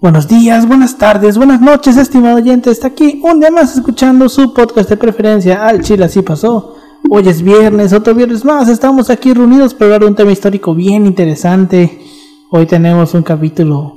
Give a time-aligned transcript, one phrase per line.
[0.00, 2.70] Buenos días, buenas tardes, buenas noches, estimado oyente.
[2.70, 5.66] Está aquí un día más escuchando su podcast de preferencia.
[5.66, 6.76] Al Chile así pasó.
[7.10, 8.70] Hoy es viernes, otro viernes más.
[8.70, 12.00] Estamos aquí reunidos para hablar de un tema histórico bien interesante.
[12.48, 13.94] Hoy tenemos un capítulo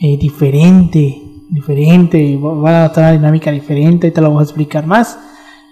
[0.00, 2.36] eh, diferente, diferente.
[2.36, 4.10] Va a estar una dinámica diferente.
[4.10, 5.20] Te lo vamos a explicar más.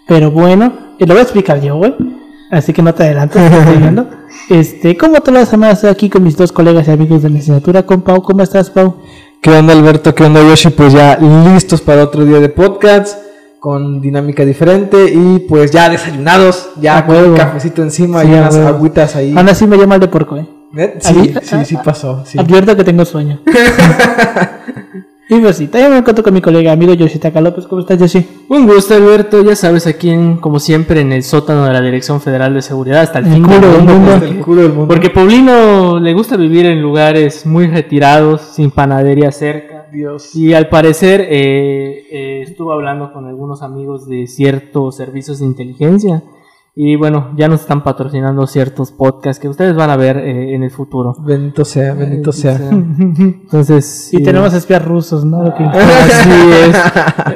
[0.06, 1.92] Pero bueno, eh, lo voy a explicar yo, güey.
[2.52, 4.08] Así que no te adelantes, estoy viendo.
[4.48, 7.36] Este, como todas las semanas estoy aquí con mis dos colegas y amigos de la
[7.36, 8.22] licenciatura, con Pau.
[8.22, 8.96] ¿Cómo estás, Pau?
[9.42, 10.14] ¿Qué onda Alberto?
[10.14, 10.68] ¿Qué onda Yoshi?
[10.68, 13.16] Pues ya listos para otro día de podcast
[13.58, 18.54] con dinámica diferente y pues ya desayunados, ya con un cafecito encima Sí, y unas
[18.56, 19.34] agüitas ahí.
[19.34, 20.46] Aún así me llama el de porco, eh.
[20.76, 20.98] ¿Eh?
[21.00, 22.22] Sí, sí, sí pasó.
[22.26, 22.38] Sí.
[22.38, 23.40] Advierto que tengo sueño.
[25.30, 27.66] y pues sí, también me encuentro con mi colega amigo Yoshitaka López.
[27.66, 28.26] ¿Cómo estás, Yoshi?
[28.48, 29.42] Un gusto, Alberto.
[29.44, 33.02] Ya sabes, aquí, en, como siempre, en el sótano de la Dirección Federal de Seguridad,
[33.02, 33.92] hasta el El fin culo del mundo.
[33.94, 34.12] mundo.
[34.12, 34.88] Hasta el culo del mundo.
[34.88, 39.86] porque Paulino le gusta vivir en lugares muy retirados, sin panadería cerca.
[39.92, 40.34] Dios.
[40.36, 46.22] Y al parecer eh, eh, estuvo hablando con algunos amigos de ciertos servicios de inteligencia.
[46.76, 50.62] Y bueno, ya nos están patrocinando ciertos podcasts que ustedes van a ver eh, en
[50.62, 51.14] el futuro.
[51.18, 52.56] Bendito sea, bendito sea.
[52.70, 54.22] Entonces, y sí.
[54.22, 55.42] tenemos espías rusos, ¿no?
[55.42, 56.76] Lo que- Así es.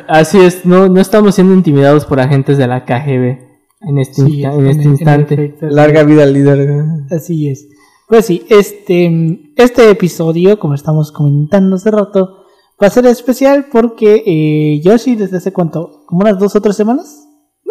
[0.09, 0.65] Así es.
[0.65, 3.39] No, no estamos siendo intimidados por agentes de la KGB
[3.83, 5.35] en este, Sí, insta- en este instante.
[5.35, 5.75] efecto, sí.
[5.75, 6.85] Larga vida al líder.
[7.11, 7.69] Así es.
[8.09, 12.45] Pues sí, este, este episodio, como estamos comentando hace rato,
[12.83, 16.77] va a ser especial porque eh, Yoshi, desde hace cuánto, como unas dos o tres
[16.77, 17.24] semanas.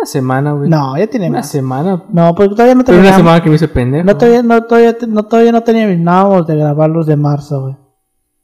[0.04, 0.70] Una semana, güey.
[0.70, 1.50] No, ya tiene Una más.
[1.50, 2.04] semana.
[2.10, 4.04] No, porque todavía no Pero una semana que me hice pendejo.
[4.04, 7.78] No todavía, no, todavía, no, todavía no terminábamos de grabar los de marzo, güey.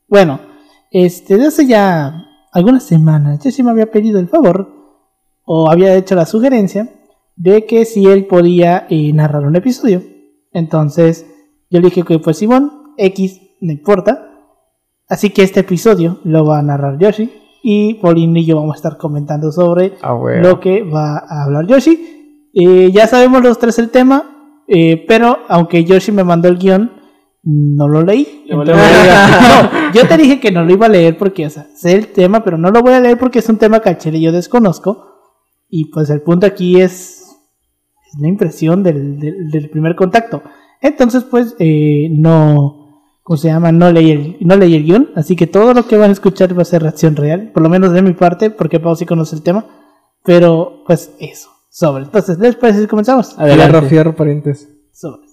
[0.07, 0.39] Bueno,
[0.89, 2.13] este, desde hace ya
[2.53, 4.69] algunas semanas, yo sí me había pedido el favor,
[5.43, 6.87] o había hecho la sugerencia,
[7.35, 10.01] de que si él podía eh, narrar un episodio.
[10.53, 11.25] Entonces,
[11.69, 14.29] yo le dije que pues Simón, X, no importa.
[15.09, 17.33] Así que este episodio lo va a narrar Yoshi.
[17.61, 21.67] Y Paulino y yo vamos a estar comentando sobre Ah, lo que va a hablar
[21.67, 22.49] Yoshi.
[22.53, 26.91] Eh, ya sabemos los tres el tema, eh, pero aunque Yoshi me mandó el guion,
[27.43, 28.43] no lo leí.
[28.45, 28.75] Le Entonces,
[29.85, 32.07] no, yo te dije que no lo iba a leer porque, o sea, sé el
[32.07, 35.05] tema, pero no lo voy a leer porque es un tema que chile yo desconozco.
[35.69, 37.37] Y pues el punto aquí es,
[38.11, 40.41] es la impresión del, del- del primer contacto.
[40.81, 42.78] Entonces, pues, eh, no,
[43.29, 43.71] ¿cómo se llama?
[43.71, 46.57] No leí, el, no leí el guion, así que todo lo que van a escuchar
[46.57, 49.35] va a ser reacción real, por lo menos de mi parte, porque Pau sí conoce
[49.35, 49.67] el tema.
[50.23, 52.05] Pero, pues, eso, sobre.
[52.05, 53.35] Entonces, ¿les parece si comenzamos?
[53.35, 53.87] Fierro, Adelante.
[53.87, 54.67] fierro, parientes.
[54.91, 55.27] Sobre.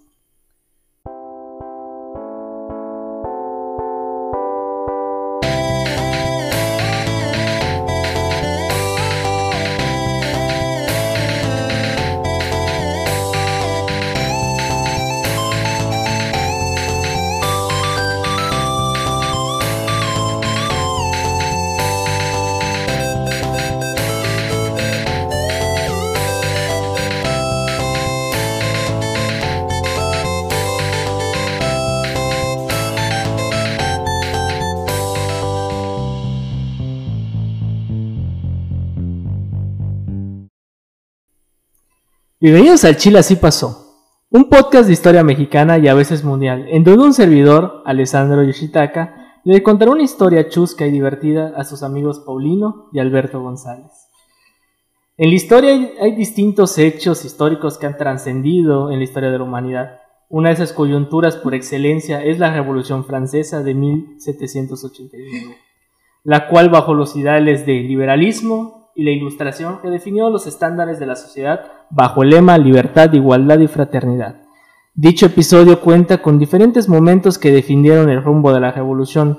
[42.47, 43.97] Bienvenidos al Chile Así Pasó.
[44.31, 49.41] Un podcast de historia mexicana y a veces mundial, en donde un servidor, Alessandro Yoshitaka,
[49.43, 53.91] le contará una historia chusca y divertida a sus amigos Paulino y Alberto González.
[55.17, 59.39] En la historia hay, hay distintos hechos históricos que han trascendido en la historia de
[59.39, 59.99] la humanidad.
[60.29, 65.57] Una de esas coyunturas por excelencia es la Revolución Francesa de 1789,
[66.23, 71.07] la cual bajo los ideales del liberalismo y la ilustración que definió los estándares de
[71.07, 74.37] la sociedad bajo el lema libertad, igualdad y fraternidad.
[74.95, 79.39] Dicho episodio cuenta con diferentes momentos que definieron el rumbo de la revolución.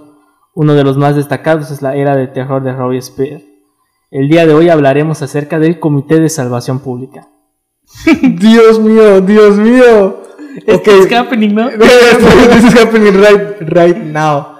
[0.53, 3.45] Uno de los más destacados es la era de terror de Robespierre.
[4.11, 7.27] El día de hoy hablaremos acerca del Comité de Salvación Pública.
[8.21, 10.21] Dios mío, Dios mío.
[10.65, 10.99] Esto Ok.
[11.05, 11.69] es happening, ¿no?
[12.51, 14.57] This is happening right, right now.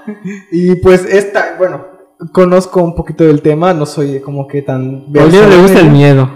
[0.52, 1.86] Y pues esta, bueno,
[2.32, 5.06] conozco un poquito del tema, no soy como que tan...
[5.20, 6.30] A le gusta el miedo.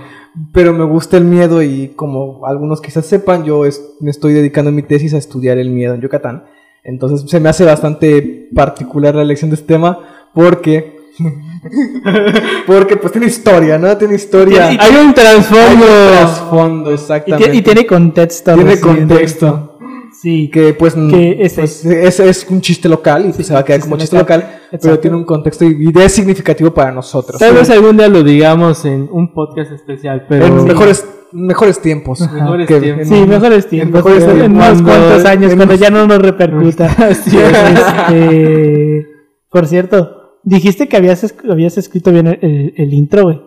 [0.54, 4.72] Pero me gusta el miedo y como algunos quizás sepan, yo es- me estoy dedicando
[4.72, 6.46] mi tesis a estudiar el miedo en Yucatán.
[6.84, 10.00] Entonces se me hace bastante particular la elección de este tema
[10.34, 11.00] porque...
[12.66, 13.96] porque pues tiene historia, ¿no?
[13.98, 14.72] Tiene historia.
[14.72, 15.86] Y- y- Hay un Hay un trasfondo.
[16.12, 17.44] trasfondo, Y, exactamente.
[17.46, 18.54] tiene- y tiene contexto.
[18.54, 19.00] Tiene reciente.
[19.08, 19.71] contexto.
[20.22, 20.50] Sí.
[20.54, 23.80] que pues, Que pues, es, es un chiste local y pues, se va a quedar
[23.82, 24.42] como chiste local.
[24.42, 27.40] local, pero tiene un contexto y y es significativo para nosotros.
[27.40, 32.20] Tal vez algún día lo digamos en un podcast especial, pero en mejores, mejores tiempos.
[32.32, 33.08] Mejores Que- tiempos.
[33.08, 33.96] Sí, mejores tiempos.
[34.06, 34.52] mejores en tiempos.
[34.68, 36.86] unos Cuando- cuantos años, en cuando unos- ya no nos repercuta.
[37.10, 37.52] Así es.
[38.12, 39.08] Este,
[39.50, 43.42] por cierto, dijiste que habías, habías escrito bien el, el- el intro, güey.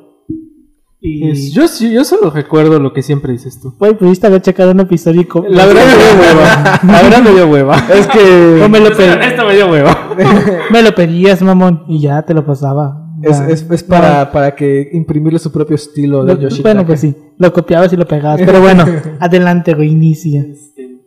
[1.06, 3.74] Y, Es- yo, sí- yo solo recuerdo lo que siempre dices tú.
[3.78, 6.80] güey, pudiste haber checado un episodio y La verdad me dio hueva.
[6.82, 7.76] La verdad me dio hueva.
[7.94, 10.08] Es que o me lo, Esto me dio hueva.
[10.70, 13.06] me lo pedías, mamón, y ya te lo pasaba.
[13.22, 16.74] es, es, es para, para que imprimirle su propio estilo de Lo- Yoshitaka.
[16.74, 18.40] bueno, pues sí, lo copiabas y lo pegabas.
[18.42, 18.86] Pero bueno,
[19.20, 20.40] adelante, güey, inicia.
[20.40, 21.00] Este,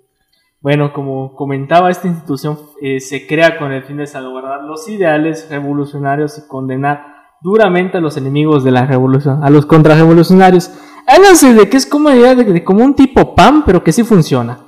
[0.62, 5.48] bueno, como comentaba, esta institución eh, se crea con el fin de salvaguardar los ideales
[5.50, 10.72] revolucionarios y condenar duramente a los enemigos de la revolución, a los contrarrevolucionarios.
[11.08, 14.68] Háganse de que es como de, de como un tipo PAM, pero que sí funciona.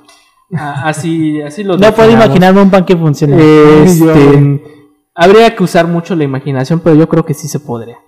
[0.54, 3.36] Ah, así, así lo No puedo imaginarme un pan que funcione.
[3.82, 4.62] Este,
[5.14, 7.98] habría que usar mucho la imaginación, pero yo creo que sí se podría.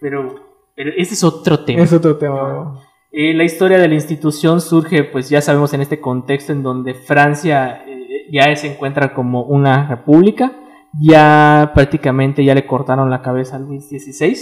[0.00, 0.34] Pero,
[0.74, 1.82] pero ese es otro tema.
[1.82, 2.80] Es otro tema.
[3.12, 6.94] Eh, la historia de la institución surge, pues ya sabemos, en este contexto en donde
[6.94, 10.52] Francia eh, ya se encuentra como una república,
[10.98, 14.36] ya prácticamente ya le cortaron la cabeza a Luis XVI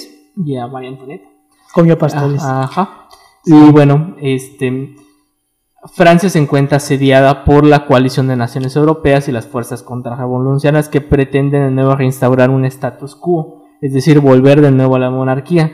[0.45, 1.29] y a María Antonieta.
[1.73, 2.43] Comió pasteles.
[2.43, 3.09] Ajá.
[3.45, 4.95] Y bueno, este
[5.95, 11.01] Francia se encuentra asediada por la coalición de naciones europeas y las fuerzas contrarrevolucionarias que
[11.01, 15.73] pretenden de nuevo reinstaurar un status quo, es decir, volver de nuevo a la monarquía.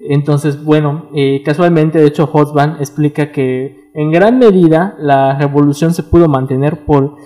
[0.00, 6.02] Entonces, bueno, eh, casualmente, de hecho, Hobsbawm explica que en gran medida la revolución se
[6.02, 7.16] pudo mantener por,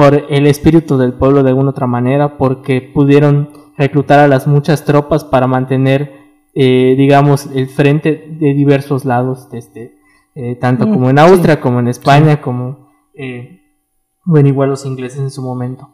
[0.00, 4.86] por el espíritu del pueblo de alguna otra manera, porque pudieron reclutar a las muchas
[4.86, 6.14] tropas para mantener,
[6.54, 9.98] eh, digamos, el frente de diversos lados, desde,
[10.34, 13.60] eh, tanto Mm, como en Austria, como en España, como, eh,
[14.24, 15.90] bueno, igual los ingleses en su momento.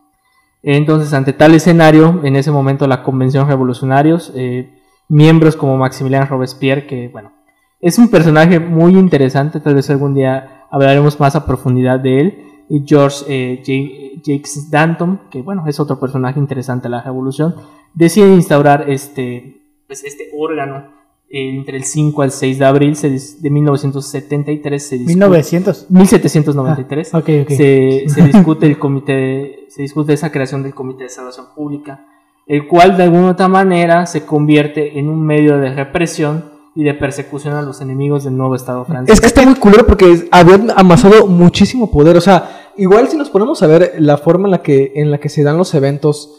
[0.62, 4.70] Entonces, ante tal escenario, en ese momento la Convención Revolucionarios, eh,
[5.08, 7.32] miembros como Maximilian Robespierre, que bueno,
[7.80, 12.42] es un personaje muy interesante, tal vez algún día hablaremos más a profundidad de él,
[12.84, 17.54] George eh, J- Jacques Danton, que bueno, es otro personaje interesante de la revolución,
[17.94, 20.94] deciden instaurar este, pues, este órgano
[21.28, 22.96] eh, entre el 5 al 6 de abril
[23.40, 25.86] de 1973, se discute- 1900.
[25.90, 27.48] 1793 Ok, ok.
[27.50, 32.06] se, se discute el comité, se discute esa creación del comité de salvación pública,
[32.46, 36.92] el cual de alguna otra manera se convierte en un medio de represión y de
[36.94, 39.14] persecución a los enemigos del nuevo Estado francés.
[39.14, 42.16] Es que está muy culero porque habían amasado muchísimo poder.
[42.18, 45.18] O sea, igual si nos ponemos a ver la forma en la que, en la
[45.18, 46.30] que se dan los eventos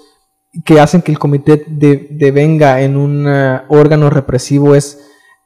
[0.65, 5.03] que hacen que el comité de- devenga en un eh, órgano represivo es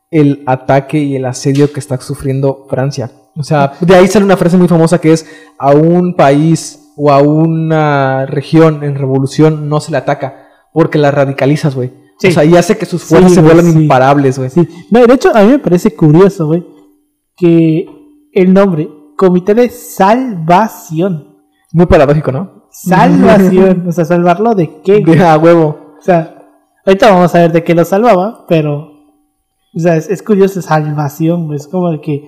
[0.10, 3.12] el ataque y el asedio que está sufriendo Francia.
[3.36, 5.26] O sea, de ahí sale una frase muy famosa que es
[5.58, 11.12] a un país o a una región en revolución no se le ataca porque la
[11.12, 11.92] radicalizas, güey.
[12.20, 12.28] Sí.
[12.28, 13.80] O sea, y hace que sus Sí, fuerzas se vuelvan sí.
[13.80, 14.50] imparables, güey.
[14.50, 14.68] Sí.
[14.92, 16.64] No, de hecho, a mí me parece curioso, güey,
[17.36, 17.86] que
[18.34, 18.90] el nombre,
[19.22, 21.38] Comité de Salvación.
[21.74, 22.64] Muy paradójico, ¿no?
[22.72, 23.86] Salvación.
[23.88, 25.02] o sea, ¿salvarlo de qué?
[25.02, 25.18] güey?
[25.20, 25.96] De a huevo.
[26.00, 26.38] O sea,
[26.86, 28.90] ahorita vamos a ver de qué lo salvaba, pero.
[29.76, 31.58] O sea, es, es curioso, salvación, güey.
[31.58, 32.28] Es como de que.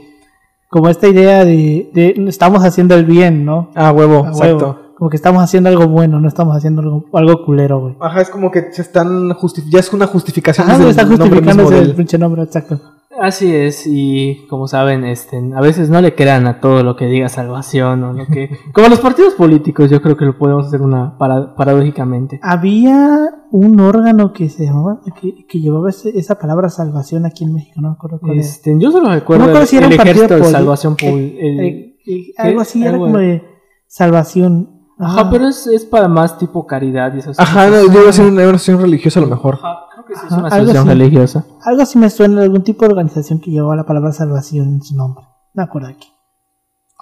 [0.69, 3.71] Como esta idea de, de estamos haciendo el bien, ¿no?
[3.73, 4.55] A huevo, A exacto.
[4.57, 4.79] huevo.
[4.95, 7.95] Como que estamos haciendo algo bueno, no estamos haciendo algo, algo culero, güey.
[7.99, 11.01] Ajá, es como que se están justi- ya es una justificación Ajá, desde güey, está
[11.01, 12.79] el nombre justificando el del- pinche nombre, exacto.
[13.21, 17.05] Así es, y como saben, este, a veces no le crean a todo lo que
[17.05, 18.49] diga salvación o lo que...
[18.73, 22.39] Como los partidos políticos, yo creo que lo podemos hacer una para- paradójicamente.
[22.41, 27.53] Había un órgano que se llamaba, que, que llevaba ese- esa palabra salvación aquí en
[27.53, 28.41] México, no me acuerdo cuál era.
[28.41, 31.37] Este, yo solo recuerdo No el, si era el ejército de salvación eh, pública.
[31.43, 33.43] eh, eh, algo así, era como de
[33.87, 34.69] salvación.
[34.99, 37.93] Ajá, pero es, es para más tipo caridad y esas Ajá, no, cosas.
[37.93, 39.55] yo iba a ser una oración religiosa a lo mejor.
[39.55, 40.99] Ajá, creo que sí es una algo asociación así.
[40.99, 41.45] religiosa.
[41.65, 44.81] Algo así me suena de algún tipo de organización que llevaba la palabra salvación en
[44.81, 45.23] su nombre.
[45.25, 46.07] No me acuerdo aquí.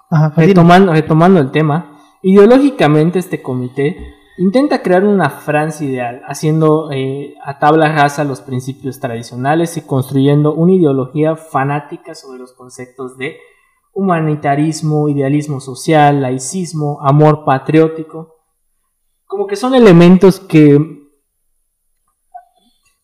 [0.09, 0.33] Ajá.
[0.35, 3.95] Retomando, retomando el tema, ideológicamente este comité
[4.37, 10.53] intenta crear una Francia ideal, haciendo eh, a tabla rasa los principios tradicionales y construyendo
[10.53, 13.37] una ideología fanática sobre los conceptos de
[13.93, 18.35] humanitarismo, idealismo social, laicismo, amor patriótico.
[19.25, 21.00] Como que son elementos que,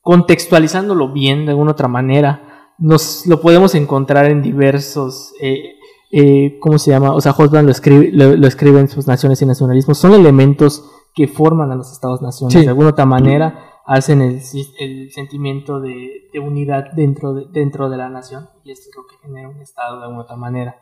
[0.08, 5.76] contextualizándolo bien de alguna otra manera, nos lo podemos encontrar en diversos eh,
[6.10, 7.12] eh, ¿cómo se llama?
[7.14, 9.98] O sea, Hobsbawm lo escribe, lo, lo escribe en sus naciones y nacionalismos.
[9.98, 12.54] Son elementos que forman a los estados-naciones.
[12.54, 12.62] Sí.
[12.62, 18.08] De alguna otra manera hacen el, sentimiento de, de unidad dentro de, dentro de la
[18.08, 18.48] nación.
[18.64, 20.78] Y esto es lo que genera un estado de alguna otra manera.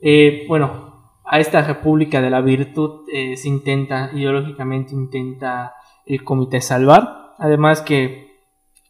[0.00, 7.32] Eh, bueno, a esta República de la Virtud se intenta, ideológicamente intenta el comité salvar.
[7.38, 8.25] Además que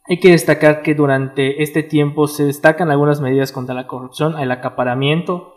[0.08, 4.50] hay que destacar que durante este tiempo se destacan algunas medidas contra la corrupción, el
[4.52, 5.54] acaparamiento,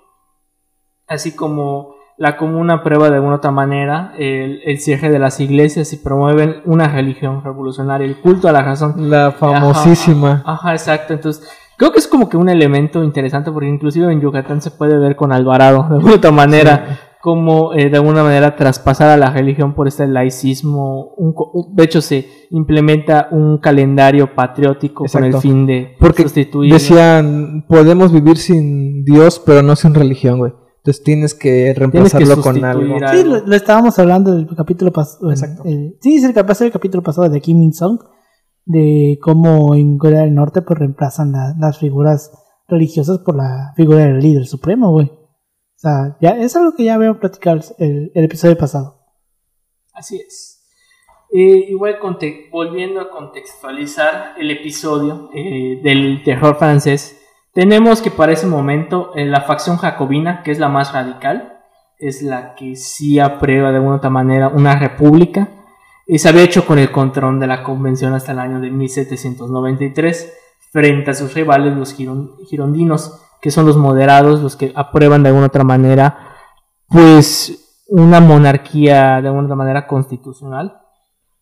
[1.08, 5.94] así como la comuna prueba de alguna otra manera el, el cierre de las iglesias
[5.94, 9.10] y promueven una religión revolucionaria, el culto a la razón.
[9.10, 10.44] La famosísima.
[10.44, 11.14] Ajá, ajá, exacto.
[11.14, 14.98] Entonces, creo que es como que un elemento interesante porque inclusive en Yucatán se puede
[15.00, 17.09] ver con Alvarado de alguna otra manera.
[17.22, 21.14] Como eh, de alguna manera traspasar a la religión por este laicismo.
[21.18, 21.36] Un,
[21.76, 25.42] de hecho, se implementa un calendario patriótico con el Exacto.
[25.42, 26.72] fin de Porque sustituir.
[26.72, 30.54] decían, podemos vivir sin Dios, pero no sin religión, güey.
[30.78, 32.96] Entonces tienes que reemplazarlo con algo.
[33.12, 35.30] Sí, lo, lo estábamos hablando del capítulo pasado.
[35.30, 35.64] Exacto.
[36.00, 38.00] sí, es el capaz del capítulo pasado de Kim Il-sung,
[38.66, 42.32] de cómo en Corea del Norte pues reemplazan la- las figuras
[42.70, 45.12] religiosas por la figura del líder supremo, güey.
[45.80, 49.00] O sea, ya es algo que ya habíamos platicado el, el episodio pasado.
[49.94, 50.62] Así es.
[51.32, 51.98] Eh, igual
[52.52, 57.22] volviendo a contextualizar el episodio eh, del terror francés,
[57.54, 61.62] tenemos que para ese momento eh, la facción jacobina, que es la más radical,
[61.98, 65.48] es la que sí aprueba de alguna otra manera una república,
[66.06, 70.34] y se había hecho con el control de la convención hasta el año de 1793,
[70.72, 75.30] frente a sus rivales los giron- girondinos, que son los moderados, los que aprueban de
[75.30, 76.18] alguna otra manera,
[76.88, 80.76] pues una monarquía de alguna otra manera constitucional.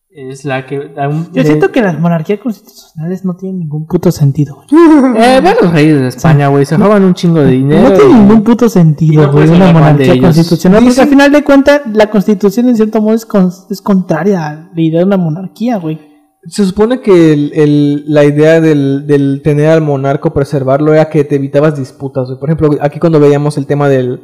[0.09, 4.11] Es la que un- Yo de- siento que las monarquías constitucionales no tienen ningún puto
[4.11, 4.67] sentido, güey.
[5.17, 7.89] Eh, los reyes de España, güey, se roban un chingo de dinero.
[7.89, 10.83] No tiene ningún puto sentido, güey, una de monarquía constitucional.
[10.83, 14.53] Porque al final de cuentas, la constitución, en cierto modo, es, con- es contraria a
[14.73, 15.99] la idea de una monarquía, güey.
[16.47, 21.23] Se supone que el- el- la idea del, del tener al monarca, preservarlo, era que
[21.23, 22.29] te evitabas disputas.
[22.39, 24.21] Por ejemplo, aquí cuando veíamos el tema del,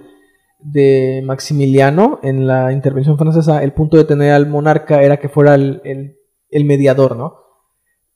[0.60, 5.56] de Maximiliano en la intervención francesa, el punto de tener al monarca era que fuera
[5.56, 6.16] el, el-
[6.50, 7.34] el mediador, ¿no?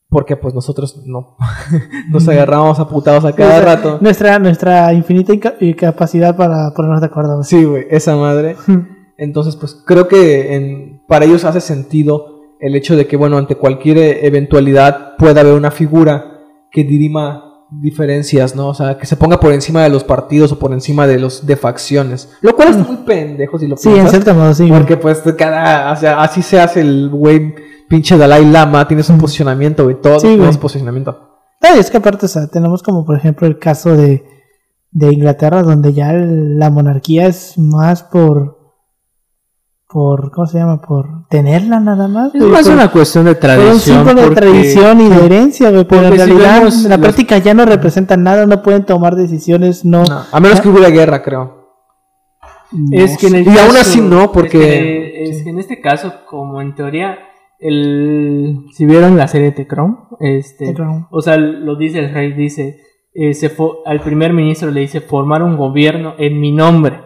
[0.09, 1.35] Porque pues nosotros no
[2.11, 3.97] nos agarrábamos a putados a cada Nuestra- rato.
[3.99, 7.43] Nuestra, nuestra infinita inca- incapacidad para ponernos de acuerdo.
[7.43, 8.55] Sí, güey, esa madre.
[9.17, 13.55] Entonces, pues creo que en- para ellos hace sentido el hecho de que, bueno, ante
[13.55, 16.39] cualquier eh, eventualidad pueda haber una figura
[16.71, 17.43] que dirima
[17.81, 18.67] diferencias, ¿no?
[18.69, 21.45] O sea, que se ponga por encima de los partidos o por encima de los
[21.45, 22.29] de facciones.
[22.41, 24.11] Lo cual es muy pendejo si lo Sí, en piensas.
[24.11, 24.67] cierto modo, sí.
[24.69, 27.53] Porque pues cada, o sea, así se hace el güey
[27.89, 31.17] pinche Dalai Lama, tiene su posicionamiento, güey, todo Sí, su posicionamiento.
[31.61, 34.23] Ah, es que aparte, o sea, tenemos como por ejemplo el caso de,
[34.91, 38.56] de Inglaterra, donde ya el- la monarquía es más por,
[39.87, 40.81] por, ¿cómo se llama?
[40.81, 42.35] Por tenerla nada más.
[42.35, 43.79] Es más por- una cuestión de por un tradición.
[43.79, 46.97] símbolo de tradición y de herencia, güey, pero en porque si realidad vemos en la
[46.97, 50.03] los- práctica ya no representan nada, no pueden tomar decisiones, no.
[50.03, 51.67] No, a menos que hubiera guerra, creo.
[52.73, 55.59] no Es que en el Y aún así no, es porque- que, es que en
[55.59, 57.17] este caso, como en teoría,
[57.59, 61.07] el si vieron la serie The Crown, este, Crown.
[61.09, 62.81] o sea, lo dice el rey, dice,
[63.13, 67.01] eh, se fo- al primer ministro le dice formar un gobierno en mi nombre.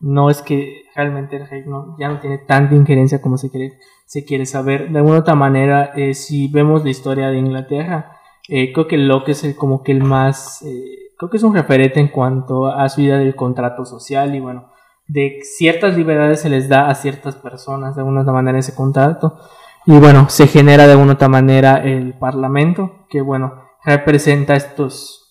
[0.00, 3.78] No es que realmente el rey no, ya no tiene tanta injerencia como se quiere,
[4.06, 4.90] se quiere saber.
[4.90, 8.16] De alguna otra manera, eh, si vemos la historia de Inglaterra,
[8.48, 11.54] eh, creo que Locke es el, como que el más, eh, creo que es un
[11.54, 14.70] referente en cuanto a su idea del contrato social y bueno,
[15.06, 19.38] de ciertas libertades se les da a ciertas personas de alguna otra manera ese contrato.
[19.84, 25.25] Y bueno, se genera de alguna otra manera el parlamento, que bueno, representa estos...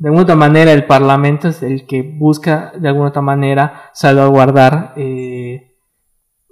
[0.00, 4.94] De alguna otra manera el parlamento es el que busca de alguna otra manera salvaguardar,
[4.96, 5.69] eh,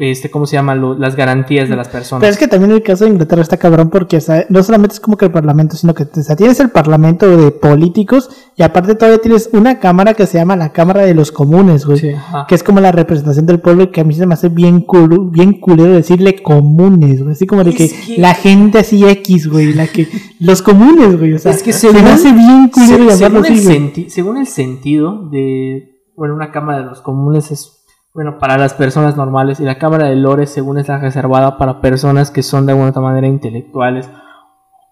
[0.00, 0.74] este, ¿cómo se llama?
[0.76, 2.20] Lo- las garantías de las personas.
[2.20, 4.94] Pero es que también el caso de Inglaterra está cabrón porque o sea, no solamente
[4.94, 8.62] es como que el parlamento, sino que o sea, tienes el parlamento de políticos y
[8.62, 11.98] aparte todavía tienes una cámara que se llama la Cámara de los Comunes, güey.
[11.98, 12.10] Sí.
[12.10, 12.46] Ajá.
[12.48, 14.86] Que es como la representación del pueblo y que a mí se me hace bien,
[14.86, 17.32] culu- bien culero decirle comunes, güey.
[17.32, 19.74] Así como de que, que- la gente así X, güey.
[19.74, 20.08] La que,
[20.40, 21.34] los comunes, güey.
[21.34, 23.76] O sea, Es que se según- me hace bien culero Se- llamarlo según, el güey.
[23.76, 27.77] senti- según el sentido de, bueno, una cámara de los comunes es,
[28.18, 31.80] bueno, para las personas normales y la cámara de Lores, según es la reservada para
[31.80, 34.10] personas que son de alguna otra manera intelectuales.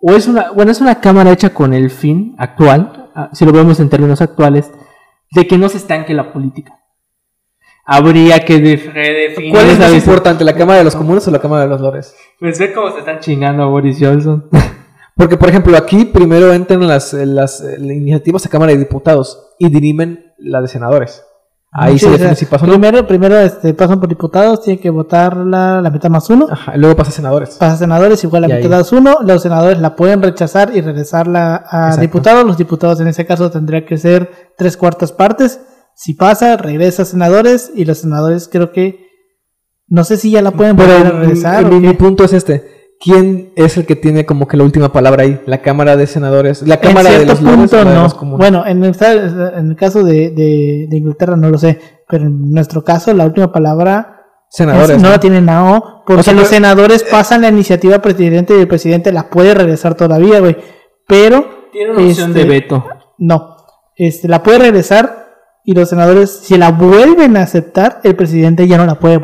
[0.01, 3.51] O es una, bueno, es una cámara hecha con el fin actual, ah, si lo
[3.51, 4.71] vemos en términos actuales,
[5.33, 6.79] de que no se estanque la política.
[7.85, 10.09] Habría que de- redefinir ¿Cuál es más visión.
[10.09, 12.15] importante, la Cámara de los Comunes o la Cámara de los Lores?
[12.39, 14.49] Pues ve cómo se están chingando a Boris Johnson.
[15.17, 19.69] Porque, por ejemplo, aquí primero entran las, las, eh, iniciativas a Cámara de Diputados y
[19.69, 21.25] dirimen la de senadores.
[21.79, 22.79] Ahí Sí, se define si pasan o no.
[22.81, 26.47] primero, primero este, pasan por diputados, tienen que votar la, la mitad más uno.
[26.51, 27.51] Ajá, luego pasa a senadores.
[27.57, 28.79] Pasa a senadores, igual la Y mitad ahí.
[28.79, 29.19] más uno.
[29.23, 32.01] Los senadores la pueden rechazar y regresarla a Exacto.
[32.01, 32.45] diputados.
[32.47, 35.61] Los diputados en ese caso tendría que ser tres cuartas partes.
[35.95, 39.05] Si pasa, regresa a senadores y los senadores creo que
[39.89, 41.65] no sé si ya la pueden volver a regresar.
[41.71, 42.76] mi, punto es este.
[43.01, 45.41] ¿Quién es el que tiene como que la última palabra ahí?
[45.47, 48.03] La Cámara de Senadores, la Cámara en de los punto de no.
[48.05, 48.39] los Comunes?
[48.39, 48.95] Bueno, en el,
[49.57, 53.25] en el caso de, de, de Inglaterra no lo sé, pero en nuestro caso la
[53.27, 54.13] última palabra
[54.49, 54.91] senadores.
[54.97, 55.15] es- no ¿no?
[55.15, 58.61] la tiene NAO, porque O sea, los pero- senadores pasan la iniciativa al presidente y
[58.61, 60.57] el presidente la puede regresar todavía, güey.
[61.09, 62.85] Pero Tiene una opción Este- de veto.
[63.19, 63.57] no,
[63.97, 65.27] este, la puede regresar
[65.65, 69.21] y los senadores, si la vuelven a aceptar, el presidente ya no la puede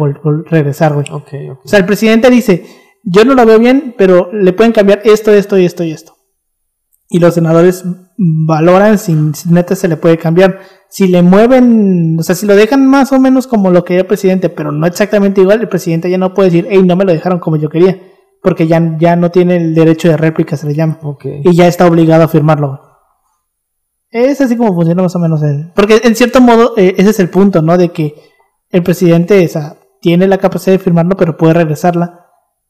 [0.47, 1.07] regresar, güey.
[1.11, 1.61] Ok, ok.
[1.65, 2.67] O sea, el presidente dice,
[3.03, 6.17] yo no la veo bien, pero le pueden cambiar esto, esto y esto y esto.
[7.09, 7.85] Y los senadores
[8.17, 10.61] valoran si, si neta se le puede cambiar.
[10.89, 14.07] Si le mueven, o sea, si lo dejan más o menos como lo quería el
[14.07, 17.13] presidente, pero no exactamente igual, el presidente ya no puede decir, hey, no me lo
[17.13, 18.01] dejaron como yo quería.
[18.43, 20.99] Porque ya, ya no tiene el derecho de réplica, se le llama.
[21.03, 21.27] Ok.
[21.45, 22.81] Y ya está obligado a firmarlo.
[24.11, 25.73] Es así como funciona más o menos el...
[25.75, 27.79] Porque en cierto modo eh, ese es el punto, ¿no?
[27.79, 28.15] De que
[28.71, 32.22] el presidente o sea, tiene la capacidad de firmarlo, pero puede regresarla.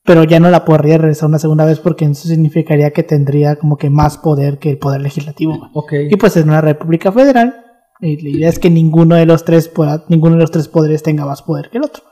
[0.04, 3.76] Pero ya no la podría regresar una segunda vez porque eso significaría que tendría como
[3.76, 5.70] que más poder que el poder legislativo.
[6.10, 7.54] Y pues en una república federal,
[8.00, 11.04] eh, la idea es que ninguno de los tres pueda, ninguno de los tres poderes
[11.04, 12.02] tenga más poder que el otro.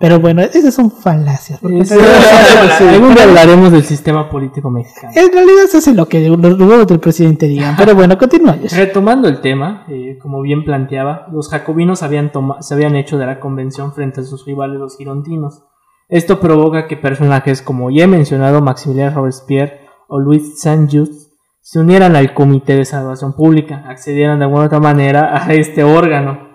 [0.00, 1.60] Pero bueno, esas son falacias.
[1.60, 1.94] porque Sí,
[2.88, 5.12] Algún día hablaremos del sistema político mexicano.
[5.14, 7.76] en realidad eso es lo que los del presidente digan.
[7.76, 8.56] Pero bueno, continúa.
[8.72, 13.26] Retomando el tema, eh, como bien planteaba, los jacobinos habían toma- se habían hecho de
[13.26, 15.64] la convención frente a sus rivales los girontinos.
[16.10, 22.16] Esto provoca que personajes como ya he mencionado Maximiliano Robespierre o Louis Saint-Just se unieran
[22.16, 26.50] al Comité de Salvación Pública, accedieran de alguna otra manera a este órgano.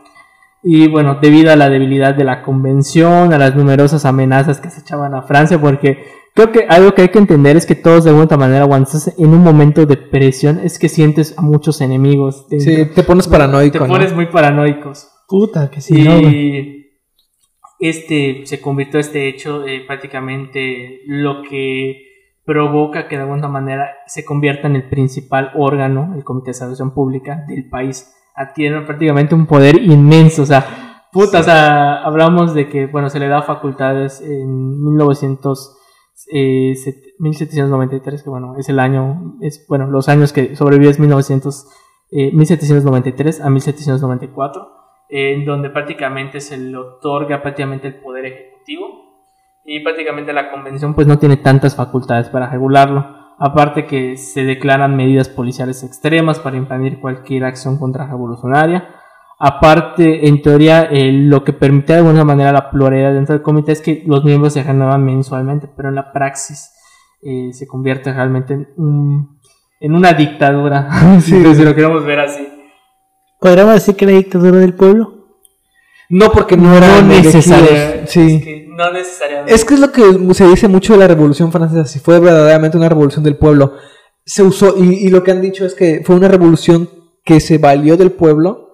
[0.62, 4.82] Y bueno, debido a la debilidad de la convención, a las numerosas amenazas que se
[4.82, 8.10] echaban a Francia, porque creo que algo que hay que entender es que todos de
[8.10, 11.80] alguna otra manera, cuando estás en un momento de presión, es que sientes a muchos
[11.82, 12.48] enemigos.
[12.50, 12.74] dentro.
[12.74, 13.88] Sí, te pones paranoico, Te ¿no?
[13.88, 15.08] pones muy paranoicos.
[15.28, 16.85] Puta, que sí, y no.
[17.89, 22.01] Este se convirtió este hecho eh, prácticamente lo que
[22.46, 26.94] provoca que de alguna manera se convierta en el principal órgano, el Comité de Salvación
[26.94, 28.13] Pública del país.
[28.36, 33.20] Adquiere prácticamente un poder inmenso, o sea, puta, o sea, hablamos de que, bueno, se
[33.20, 35.77] le da facultades en 1900,
[36.32, 41.00] eh, set- 1793, que bueno, es el año, es, bueno, los años que sobrevive es
[41.00, 41.65] 1900,
[42.12, 44.67] eh, 1793 a 1794
[45.10, 48.88] en donde prácticamente se le otorga prácticamente el poder ejecutivo
[49.63, 53.06] y prácticamente la convención pues no tiene tantas facultades para regularlo.
[53.38, 58.88] Aparte que se declaran medidas policiales extremas para impedir cualquier acción contrarrevolucionaria.
[59.38, 63.74] Aparte, en teoría, eh, lo que permite de alguna manera la pluralidad dentro del comité
[63.74, 66.72] es que los miembros se renuevan mensualmente, pero en la praxis
[67.22, 69.39] eh, se convierte realmente en, un-
[69.82, 70.89] en una dictadura,
[71.20, 72.48] si lo queremos ver así.
[73.45, 75.27] ¿Podríamos decir que la dictadura del pueblo?
[76.10, 78.08] No, porque no eran necesaria-.
[78.08, 78.38] Sí.
[78.38, 79.53] es que no necesariamente.
[79.53, 82.75] Es que es lo que se dice mucho de la Revolución Francesa, si fue verdaderamente
[82.75, 83.73] una revolución del pueblo.
[84.25, 86.89] Se usó, y, y lo que han dicho es que fue una revolución
[87.23, 88.65] que se valió del pueblo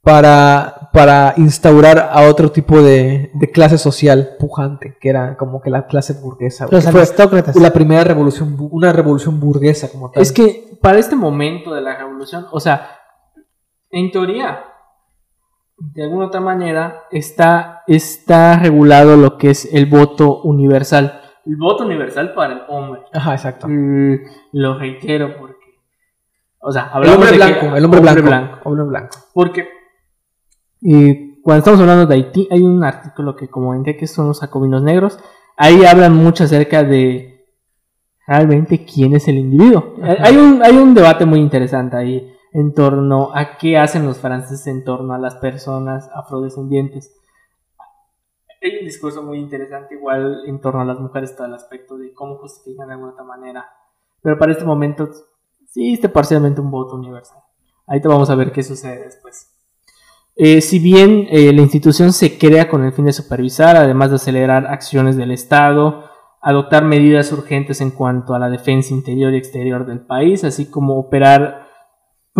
[0.00, 5.70] para, para instaurar a otro tipo de, de clase social pujante, que era como que
[5.70, 6.68] la clase burguesa.
[6.70, 7.56] Los fue aristócratas.
[7.56, 10.22] la primera revolución, una revolución burguesa como tal.
[10.22, 12.97] Es que para este momento de la revolución, o sea,
[13.90, 14.64] en teoría,
[15.78, 21.20] de alguna otra manera, está, está regulado lo que es el voto universal.
[21.46, 23.02] El voto universal para el hombre.
[23.12, 23.66] Ajá, exacto.
[23.68, 24.16] Mm,
[24.52, 25.54] lo reitero porque,
[26.60, 29.16] o sea, El hablamos hombre de que- blanco, el hombre, blanco, Hombre blanco.
[29.32, 29.68] Porque
[30.82, 34.82] eh, cuando estamos hablando de Haití, hay un artículo que comenté que son los jacobinos
[34.82, 35.18] negros.
[35.56, 37.46] Ahí hablan mucho acerca de
[38.26, 39.94] realmente quién es el individuo.
[40.02, 40.16] Ajá.
[40.20, 44.66] Hay un, hay un debate muy interesante ahí en torno a qué hacen los franceses
[44.66, 47.14] en torno a las personas afrodescendientes.
[48.60, 52.12] Hay un discurso muy interesante igual en torno a las mujeres, todo el aspecto de
[52.12, 53.64] cómo justifican de alguna manera.
[54.22, 55.08] Pero para este momento
[55.68, 57.38] sí existe parcialmente un voto universal.
[57.86, 59.54] Ahí te vamos a ver qué sucede después.
[60.34, 64.16] Eh, si bien eh, la institución se crea con el fin de supervisar, además de
[64.16, 66.10] acelerar acciones del Estado,
[66.42, 70.98] adoptar medidas urgentes en cuanto a la defensa interior y exterior del país, así como
[70.98, 71.67] operar,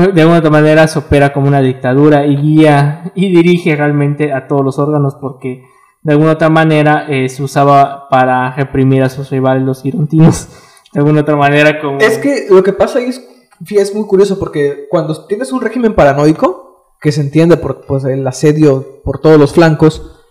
[0.06, 4.46] de alguna otra manera se opera como una dictadura y guía y dirige realmente a
[4.46, 5.64] todos los órganos porque
[6.02, 10.48] de alguna otra manera eh, se usaba para reprimir a sus rivales los girontinos.
[10.92, 11.98] De alguna otra manera como...
[11.98, 13.22] Es que lo que pasa ahí es,
[13.70, 18.26] es muy curioso porque cuando tienes un régimen paranoico, que se entiende por pues, el
[18.26, 20.24] asedio por todos los flancos,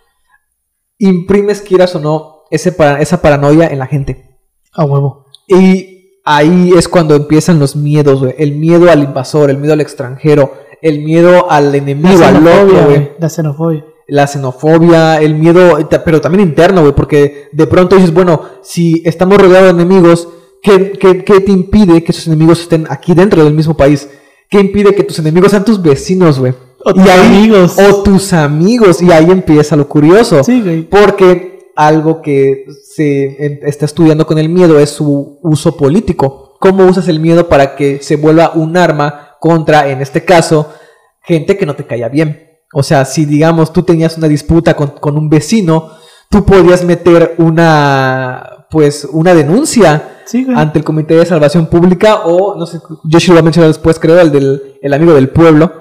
[0.97, 4.37] imprimes, quieras o no, ese para- esa paranoia en la gente.
[4.73, 5.25] A huevo.
[5.47, 5.96] Y
[6.27, 8.35] ahí es cuando empiezan los miedos, güey.
[8.37, 13.11] El miedo al invasor, el miedo al extranjero, el miedo al enemigo, al loco, güey.
[13.17, 13.85] La xenofobia.
[14.07, 19.37] la xenofobia, el miedo, pero también interno, güey, porque de pronto dices, bueno, si estamos
[19.37, 20.27] rodeados de enemigos,
[20.61, 24.09] ¿qué, qué, qué te impide que esos enemigos estén aquí dentro del mismo país?
[24.49, 26.53] ¿Qué impide que tus enemigos sean tus vecinos, güey?
[26.83, 27.77] O tus amigos.
[27.77, 29.01] O tus amigos.
[29.01, 30.43] Y ahí empieza lo curioso.
[30.43, 30.83] Sí, güey.
[30.83, 31.46] Porque
[31.77, 36.57] algo que se está estudiando con el miedo es su uso político.
[36.59, 40.73] ¿Cómo usas el miedo para que se vuelva un arma contra, en este caso,
[41.21, 42.47] gente que no te caía bien?
[42.73, 45.91] O sea, si digamos tú tenías una disputa con, con un vecino,
[46.29, 52.55] tú podías meter una, pues, una denuncia Sí, ante el Comité de Salvación Pública o,
[52.57, 55.71] no sé, Yoshi lo va a mencionar después, creo, el del el amigo del pueblo.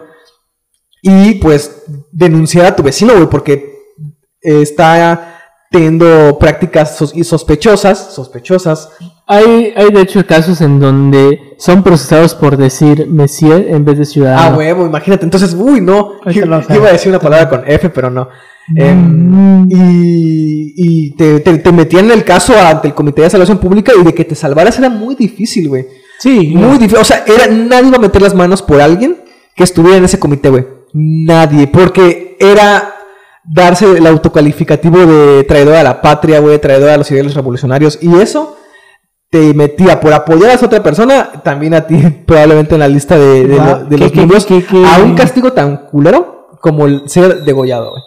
[1.03, 3.75] Y pues denunciar a tu vecino, güey, porque
[4.41, 5.36] está
[5.71, 8.91] teniendo prácticas sos- y sospechosas, sospechosas.
[9.27, 14.03] Hay, hay de hecho casos en donde son procesados por decir Messier en vez de
[14.03, 14.59] Ah, ciudadano.
[14.59, 15.25] huevo, imagínate.
[15.25, 16.13] Entonces, uy, no.
[16.27, 18.29] Iba a decir una palabra con F, pero no.
[18.75, 19.69] Em, Mm.
[19.71, 23.93] y y te, te, te metían en el caso ante el Comité de Salvación Pública
[23.99, 25.87] y de que te salvaras era muy difícil, güey.
[26.19, 26.99] Sí, Muy difícil.
[26.99, 29.19] O sea, era, nadie iba a meter las manos por alguien
[29.55, 30.67] que estuviera en ese comité, güey.
[30.93, 31.67] Nadie.
[31.69, 32.95] Porque era
[33.49, 37.99] darse el autocalificativo de traidor a la patria, güey, traidor a los ideales revolucionarios.
[38.03, 38.57] Y eso
[39.31, 43.17] te metía por apoyar a esa otra persona, también a ti, probablemente en la lista
[43.19, 46.49] de, de, lo- de qué- los qué- miembros, qué- qué- a un castigo tan culero
[46.61, 48.03] como el ser degollado, güey.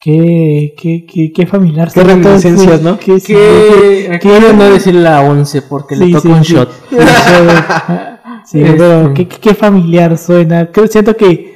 [0.00, 1.90] Qué, qué, qué, qué familiar.
[1.90, 2.82] Qué reminiscencias.
[2.82, 2.98] ¿no?
[2.98, 6.52] Qué- Que quiero no decir la 11 porque le toca sí, un sí.
[6.54, 6.68] shot.
[8.46, 10.66] Sí, pero qué, qué- qué familiar suena.
[10.70, 11.53] Creo, siento que,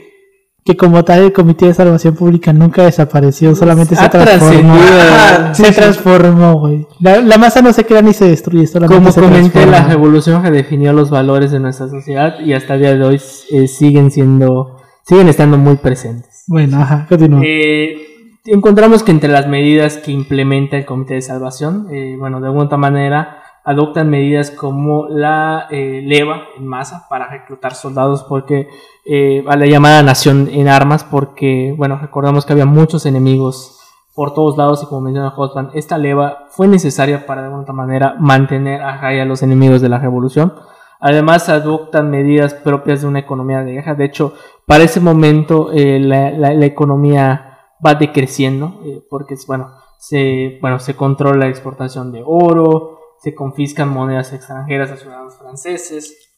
[0.69, 4.75] que como tal el Comité de Salvación Pública nunca desapareció, solamente se transformó.
[4.75, 6.87] Ajá, se transformó, güey.
[7.01, 9.89] La, la masa no se crea ni se destruye, solamente Como se comenté, la transforma.
[9.95, 13.19] revolución redefinió los valores de nuestra sociedad y hasta el día de hoy
[13.51, 14.77] eh, siguen siendo,
[15.07, 16.45] siguen estando muy presentes.
[16.49, 17.41] Bueno, ajá, continúa.
[17.43, 17.97] Eh,
[18.45, 22.67] encontramos que entre las medidas que implementa el Comité de Salvación, eh, bueno, de alguna
[22.67, 23.38] otra manera,
[23.71, 28.69] adoptan medidas como la eh, leva en masa para reclutar soldados, porque
[29.05, 33.75] eh, a la llamada nación en armas, porque, bueno, recordamos que había muchos enemigos
[34.15, 38.17] por todos lados y como menciona Hotman, esta leva fue necesaria para de alguna manera
[38.19, 40.55] mantener a raya a los enemigos de la revolución.
[41.01, 43.95] Además, adoptan medidas propias de una economía de guerra.
[43.95, 44.33] De hecho,
[44.67, 47.45] para ese momento eh, la, la- la economía
[47.85, 49.69] va decreciendo eh, porque bueno
[50.01, 56.31] se bueno se controla la exportación de oro se confiscan monedas extranjeras a ciudadanos franceses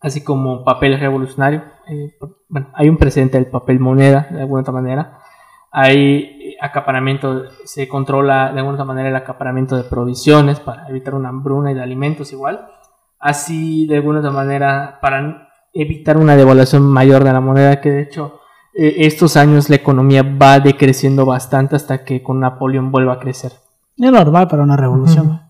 [0.00, 2.16] así como papel revolucionario eh,
[2.48, 5.18] bueno hay un precedente del papel moneda de alguna otra manera
[5.70, 5.98] hay
[6.40, 11.28] eh, acaparamiento se controla de alguna otra manera el acaparamiento de provisiones para evitar una
[11.28, 12.68] hambruna y de alimentos igual
[13.18, 18.02] así de alguna otra manera para evitar una devaluación mayor de la moneda que de
[18.02, 18.40] hecho
[18.74, 23.52] eh, estos años la economía va decreciendo bastante hasta que con Napoleón vuelva a crecer.
[23.98, 25.41] Es normal para una revolución.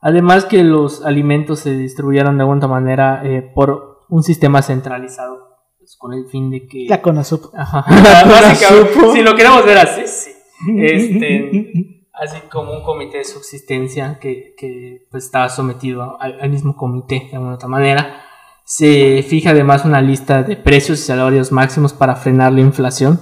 [0.00, 5.96] Además que los alimentos se distribuyeron de alguna manera eh, por un sistema centralizado, pues,
[5.96, 6.86] con el fin de que...
[6.88, 7.52] La CONASUP.
[7.54, 7.84] Ajá.
[7.90, 10.30] Básicamente, si lo queremos ver así, sí.
[10.76, 16.76] Este, así como un comité de subsistencia que, que, pues, estaba sometido al, al mismo
[16.76, 18.22] comité de alguna otra manera.
[18.64, 23.20] Se fija además una lista de precios y salarios máximos para frenar la inflación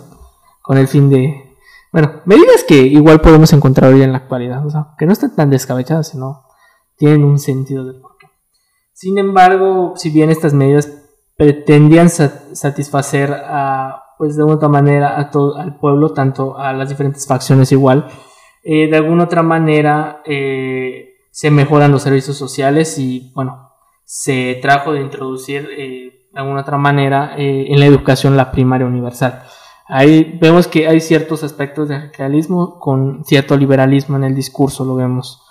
[0.61, 1.57] con el fin de,
[1.93, 5.37] bueno, medidas que igual podemos encontrar hoy en la actualidad, o sea, que no están
[5.37, 6.46] tan descabechadas, sino
[6.97, 8.27] tienen un sentido de por qué.
[8.93, 10.91] Sin embargo, si bien estas medidas
[11.37, 16.89] pretendían sa- satisfacer a, pues de otra manera a todo al pueblo, tanto a las
[16.89, 18.07] diferentes facciones igual,
[18.65, 23.71] eh, de alguna otra manera eh, se mejoran los servicios sociales y bueno,
[24.05, 28.87] se trajo de introducir eh, de alguna otra manera eh, en la educación la primaria
[28.87, 29.43] universal.
[29.89, 34.97] Ahí vemos que hay ciertos aspectos de realismo con cierto liberalismo en el discurso, lo
[34.97, 35.43] vemos.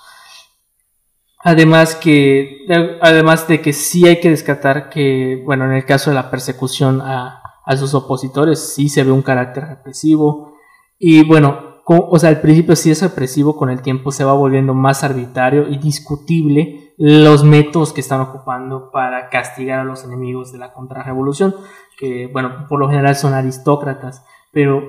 [1.48, 6.10] Además que, de- además de que sí hay que descartar que, bueno, en el caso
[6.10, 10.56] de la persecución a, a sus opositores, sí se ve un carácter represivo.
[10.98, 14.74] Y bueno, o sea, al principio sí es represivo, con el tiempo se va volviendo
[14.74, 20.58] más arbitrario y discutible los métodos que están ocupando para castigar a los enemigos de
[20.58, 21.54] la contrarrevolución,
[22.00, 24.82] que bueno, por lo general son aristócratas, pero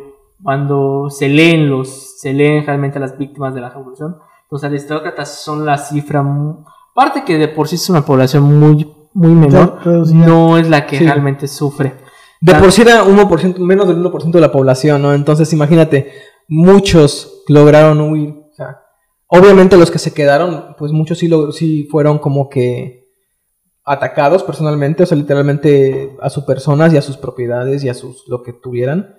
[0.43, 4.17] cuando se leen los, se leen realmente las víctimas de la revolución,
[4.51, 6.25] los aristócratas son la cifra,
[6.95, 10.27] aparte que de por sí es una población muy, muy menor, Reducida.
[10.27, 11.05] no es la que Sí.
[11.05, 11.95] realmente sufre.
[12.41, 15.13] De por sí era 1%, menos del 1% de la población, ¿no?
[15.15, 16.13] Entonces imagínate,
[16.49, 18.31] muchos lograron huir.
[18.51, 18.79] O sea,
[19.27, 23.07] obviamente los que se quedaron, pues muchos sí, lo, sí fueron como que
[23.85, 28.25] atacados personalmente, o sea, literalmente a sus personas y a sus propiedades y a sus
[28.29, 29.15] lo que tuvieran.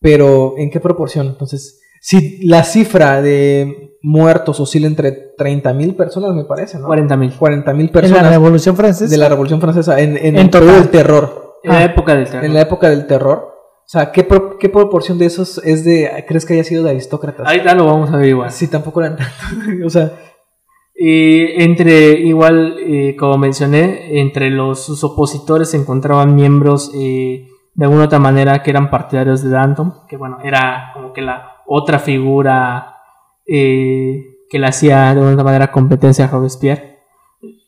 [0.00, 1.26] pero ¿en qué proporción?
[1.26, 6.88] Entonces, si la cifra de muertos oscila entre 30.000 personas, me parece, ¿no?
[6.88, 7.38] 40.000.
[7.38, 9.10] 40.000 En la personas Revolución Francesa.
[9.10, 10.88] de la Revolución Francesa en, en En el total.
[10.90, 11.56] terror.
[11.62, 12.44] En la época del terror.
[12.44, 13.54] En la época del terror.
[13.54, 16.90] O sea, ¿qué, pro- qué proporción de esos es de, crees que haya sido de
[16.90, 17.46] aristócratas?
[17.48, 18.50] Ahí ya lo vamos a ver igual.
[18.52, 19.36] Sí, tampoco eran tantos.
[19.86, 20.12] o sea,
[20.94, 27.84] Y entre, igual, eh, como mencioné, entre los sus opositores se encontraban miembros eh, de
[27.84, 31.98] alguna otra manera que eran partidarios de Danton, que bueno, era como que la otra
[31.98, 32.96] figura
[33.48, 36.98] eh, que le hacía de alguna manera competencia a Robespierre.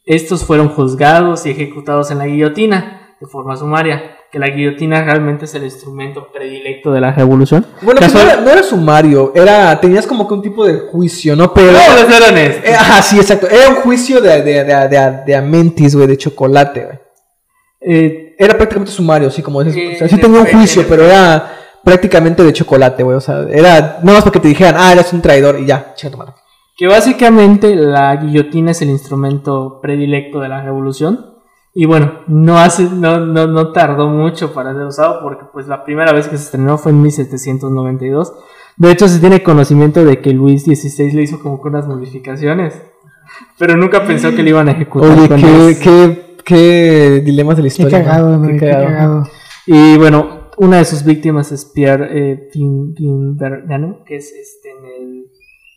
[0.04, 5.44] Estos fueron juzgados y ejecutados en la guillotina de forma sumaria, que la guillotina realmente
[5.44, 7.66] es el instrumento predilecto de la revolución.
[7.82, 11.36] bueno, pues no, era, no era sumario, era, tenías como que un tipo de juicio,
[11.36, 11.52] ¿no?
[11.52, 11.76] Pero...
[11.76, 12.64] A ser honestos.
[12.64, 13.48] Eh, ajá, sí, exacto.
[13.48, 16.98] Era un juicio de, de, de, de, de Amentis, güey, de chocolate, güey.
[17.82, 19.82] Eh, Era prácticamente sumario, sí, como dices.
[19.82, 23.16] Eh, o sea, sí tenía un juicio, pero era prácticamente de chocolate, güey.
[23.16, 26.32] O sea, era nada más porque te dijeran, ah, eres un traidor y ya, madre.
[26.76, 31.26] que básicamente la guillotina es el instrumento predilecto de la revolución
[31.72, 35.84] y bueno no hace no, no, no tardó mucho para ser usado porque pues la
[35.84, 38.32] primera vez que se estrenó fue en 1792
[38.76, 42.82] de hecho se tiene conocimiento de que Luis XVI le hizo como que unas modificaciones
[43.56, 47.62] pero nunca pensó que le iban a ejecutar Oye, qué, es- qué, qué dilemas de
[47.62, 47.98] la Qué historia.
[48.00, 48.04] ¿no?
[48.04, 48.86] cagado, güey, Qué qué cagado.
[48.88, 49.22] cagado.
[49.66, 55.30] y bueno una de sus víctimas es Pierre eh, Pinbergano que es este en el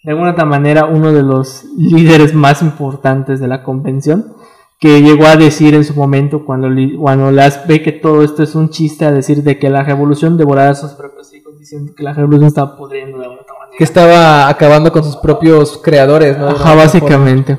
[0.04, 4.36] de alguna otra manera uno de los líderes más importantes de la convención,
[4.78, 6.68] que llegó a decir en su momento cuando,
[7.00, 10.38] cuando las ve que todo esto es un chiste, a decir de que la revolución
[10.38, 13.78] devorará a sus propios hijos, diciendo que la revolución estaba pudriendo de alguna otra manera.
[13.78, 16.50] Que estaba acabando con sus propios creadores, ¿no?
[16.50, 17.58] Ajá, básicamente.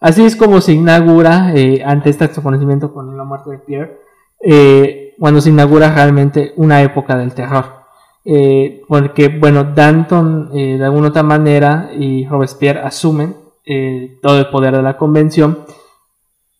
[0.00, 4.00] Así es como se inaugura, eh, ante este reconocimiento con la muerte de Pierre,
[4.42, 7.78] eh, cuando se inaugura realmente una época del terror.
[8.24, 14.48] Eh, porque, bueno, Danton eh, de alguna otra manera y Robespierre asumen eh, todo el
[14.48, 15.64] poder de la convención.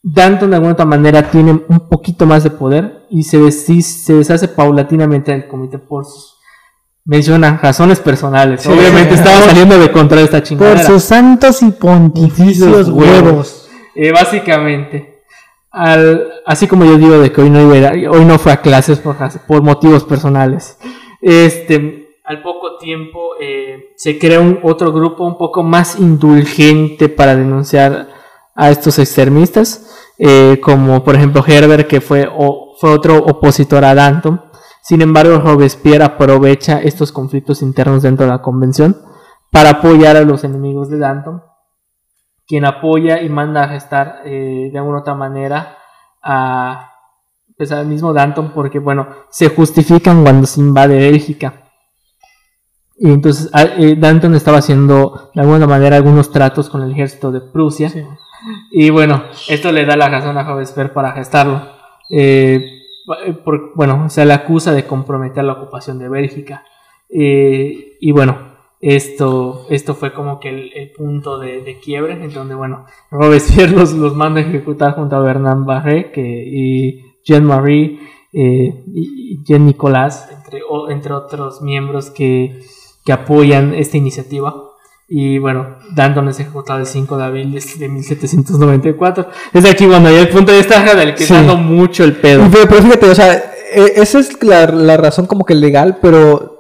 [0.03, 4.49] Danton de alguna otra manera tiene un poquito más de poder y se, se deshace
[4.49, 6.39] paulatinamente del comité por sus,
[7.09, 8.63] menciona, razones personales.
[8.63, 8.69] Sí.
[8.71, 10.85] Obviamente estaba saliendo de control esta Por chingadera.
[10.85, 13.69] sus santos y pontificios Pontificios huevos.
[13.95, 15.18] Eh, básicamente,
[15.71, 18.61] al, así como yo digo de que hoy no, iba a hoy no fue a
[18.63, 19.01] clases
[19.47, 20.79] por motivos personales,
[21.21, 27.35] este, al poco tiempo eh, se crea un otro grupo un poco más indulgente para
[27.37, 28.09] denunciar
[28.55, 29.87] a estos extremistas,
[30.19, 34.43] eh, como por ejemplo Herbert, que fue, o- fue otro opositor a Danton.
[34.83, 38.97] Sin embargo, Robespierre aprovecha estos conflictos internos dentro de la convención
[39.51, 41.43] para apoyar a los enemigos de Danton
[42.49, 45.77] quien apoya y manda a arrestar eh, de alguna otra manera
[46.23, 46.93] a,
[47.57, 51.65] pues, al mismo Danton porque, bueno, se justifican cuando se invade Bélgica.
[52.97, 57.31] Y entonces a- eh, Danton estaba haciendo de alguna manera algunos tratos con el ejército
[57.31, 57.93] de Prusia.
[58.73, 61.63] Y bueno, esto le da la razón a Robespierre para arrestarlo.
[62.11, 62.65] Eh,
[63.45, 66.65] por- bueno, se le acusa de comprometer la ocupación de Bélgica.
[67.11, 68.48] Eh, y bueno,
[68.81, 73.73] esto, esto fue como que el, el punto de, de quiebre, en donde, bueno, Robespierre
[73.73, 77.99] los, los manda a ejecutar junto a Bernard Barré que, y Jean-Marie
[78.33, 82.61] eh, y Jean Nicolas, entre, o- entre otros miembros que,
[83.05, 84.55] que apoyan esta iniciativa.
[85.11, 89.27] Y bueno, Danton es ejecutado el 5 de abril de, de 1794.
[89.55, 91.33] Es aquí cuando hay el punto de esta del que Sí.
[91.33, 92.47] dando mucho el pedo.
[92.53, 93.35] Pero, pero fíjate, o sea,
[93.75, 96.58] eh, esa es la, la razón como que legal, pero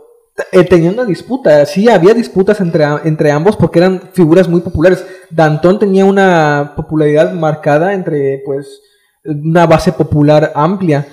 [0.53, 1.65] eh, tenía una disputa.
[1.67, 5.05] Sí, había disputas entre, entre ambos porque eran figuras muy populares.
[5.31, 8.81] Danton tenía una popularidad marcada entre, pues,
[9.25, 11.07] una base popular amplia.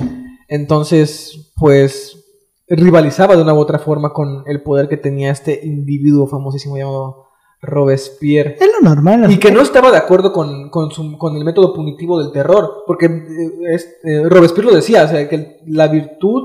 [0.47, 2.21] Entonces, pues,
[2.67, 7.25] rivalizaba de una u otra forma con el poder que tenía este individuo famosísimo llamado
[7.61, 8.57] Robespierre.
[8.59, 9.31] Es lo normal.
[9.31, 12.83] Y que no estaba de acuerdo con, con, su- con el método punitivo del terror,
[12.85, 16.43] porque eh, es- eh, Robespierre lo decía, o sea, que la virtud,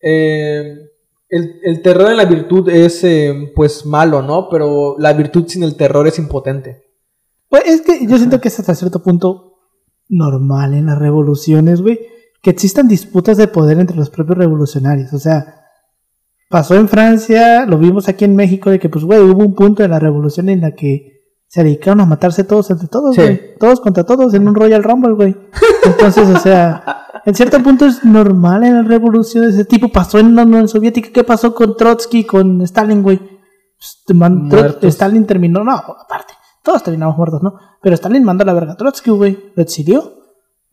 [0.00, 0.74] eh,
[1.28, 4.48] el, el terror en la virtud es eh, pues malo, ¿no?
[4.48, 6.82] Pero la virtud sin el terror es impotente.
[7.48, 9.58] Pues es que yo siento que es hasta cierto punto
[10.08, 12.00] normal en las revoluciones, güey,
[12.42, 15.12] que existan disputas de poder entre los propios revolucionarios.
[15.12, 15.64] O sea,
[16.48, 19.82] pasó en Francia, lo vimos aquí en México, de que, pues, güey, hubo un punto
[19.82, 21.17] de la revolución en la que
[21.48, 23.40] se dedicaron a matarse todos entre todos, Sí.
[23.58, 25.36] Todos contra todos en un Royal Rumble, güey.
[25.84, 29.54] Entonces, o sea, en cierto punto es normal en las revoluciones.
[29.54, 31.08] Ese tipo pasó en la Unión Soviética.
[31.12, 33.18] ¿Qué pasó con Trotsky, con Stalin, güey?
[34.50, 34.94] Pues.
[34.94, 37.54] Stalin terminó, no, aparte, todos terminamos muertos, ¿no?
[37.80, 40.12] Pero Stalin mandó a la verga a Trotsky, güey, lo exilió.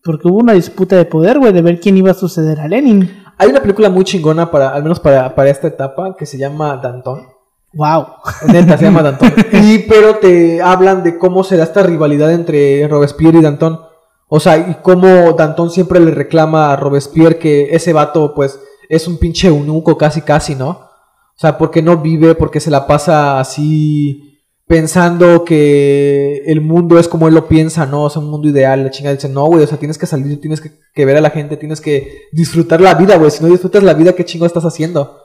[0.04, 3.10] Porque hubo una disputa de poder, güey, de ver quién iba a suceder a Lenin.
[3.38, 6.78] Hay una película muy chingona para, al menos para, para esta etapa, que se llama
[6.78, 7.35] Danton.
[7.76, 8.08] Wow.
[8.48, 9.34] Neta, se llama Danton.
[9.52, 13.82] Y pero te hablan de cómo se da esta rivalidad entre Robespierre y Danton.
[14.28, 18.60] O sea, y cómo Danton siempre le reclama a Robespierre que ese vato, pues,
[18.90, 20.70] es un pinche eunuco casi casi, ¿no?
[20.70, 24.32] O sea, porque no vive, porque se la pasa así
[24.68, 28.06] pensando que el mundo es como él lo piensa, ¿no?
[28.06, 28.84] O sea, un mundo ideal.
[28.84, 31.22] La chingada dice, no, güey, o sea, tienes que salir, tienes que, que ver a
[31.22, 33.30] la gente, tienes que disfrutar la vida, güey.
[33.30, 35.20] Si no disfrutas la vida, ¿qué chingo estás haciendo?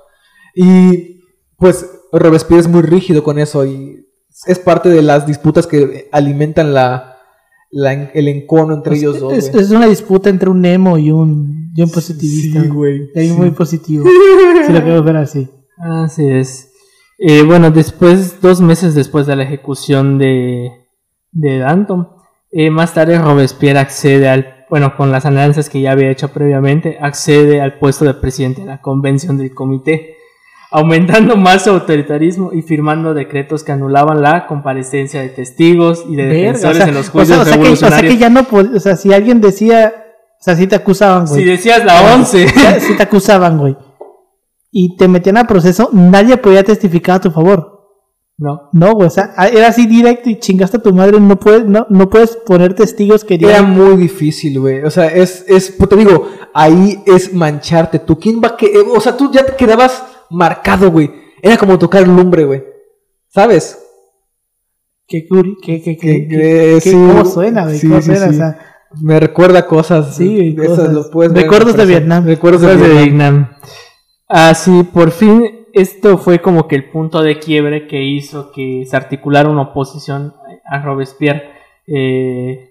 [0.55, 1.21] Y
[1.57, 4.07] pues Robespierre es muy rígido con eso y
[4.47, 7.17] es parte de las disputas que alimentan la,
[7.71, 11.83] la- el encono entre ellos dos, es, una disputa entre un emo y un, y
[11.83, 12.63] un positivista.
[12.63, 13.11] Sí, güey.
[13.15, 13.35] Es sí.
[13.35, 14.05] muy positivo.
[14.67, 15.49] si lo queremos ver así.
[15.79, 16.73] Así es.
[17.19, 20.71] Eh, bueno, después, dos meses después de la ejecución de,
[21.33, 22.09] de Danton,
[22.51, 26.97] eh, más tarde Robespierre accede al, bueno, con las alianzas que ya había hecho previamente,
[27.01, 30.17] accede al puesto de presidente de la convención del comité,
[30.71, 36.25] aumentando más su autoritarismo y firmando decretos que anulaban la comparecencia de testigos y de
[36.25, 38.17] Verga, defensores o sea, en los o juicios sea, o sea que, o sea que
[38.17, 39.93] ya no o sea, si alguien decía,
[40.41, 41.45] o sea, si te acusaban, Si güey.
[41.45, 43.77] decías la 11, Ya, si te acusaban, güey.
[44.71, 47.89] Y te metían a proceso, nadie podía testificar a tu favor.
[48.39, 48.69] no.
[48.73, 51.87] No, güey, o sea, era así directo y chingaste a tu madre, no puedes, no,
[51.91, 54.85] no puedes poner testigos que Era muy difícil, güey.
[54.85, 57.99] O sea, es, es, pues te digo, ahí es mancharte.
[57.99, 61.11] ¿Tú quién va que, eh, o sea, tú ya te quedabas marcado, güey.
[61.43, 62.65] Era como tocar lumbre, güey.
[63.29, 63.79] ¿Sabes?
[65.07, 66.39] que, curi- que, que, que, Que- que- que-
[66.75, 66.93] que- sí.
[66.93, 67.79] ¿cómo suena, güey?
[67.79, 68.29] Sí, ¿Cómo sí, suena?
[68.29, 68.35] sí.
[68.35, 68.59] O sea,
[69.01, 70.15] Me recuerda cosas.
[70.17, 70.93] Sí, esas cosas.
[70.93, 71.85] lo puedes ver Recuerdos de.
[71.87, 72.25] Vietnam.
[72.25, 73.35] Recuerdos de Cosas de Vietnam.
[73.49, 73.57] Vietnam.
[74.29, 78.97] Así, por fin, esto fue como que el punto de quiebre que hizo que se
[78.97, 81.51] articulara una oposición a Robespierre,
[81.89, 82.70] eh,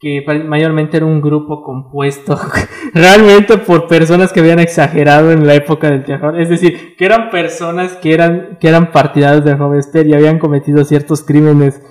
[0.00, 2.40] que mayormente era un grupo compuesto
[2.94, 7.28] realmente por personas que habían exagerado en la época del terror, es decir, que eran
[7.28, 11.82] personas que eran, que eran partidarios de Robespierre y habían cometido ciertos crímenes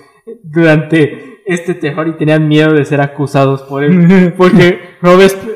[0.42, 4.34] durante este terror y tenían miedo de ser acusados por él.
[4.36, 4.80] Porque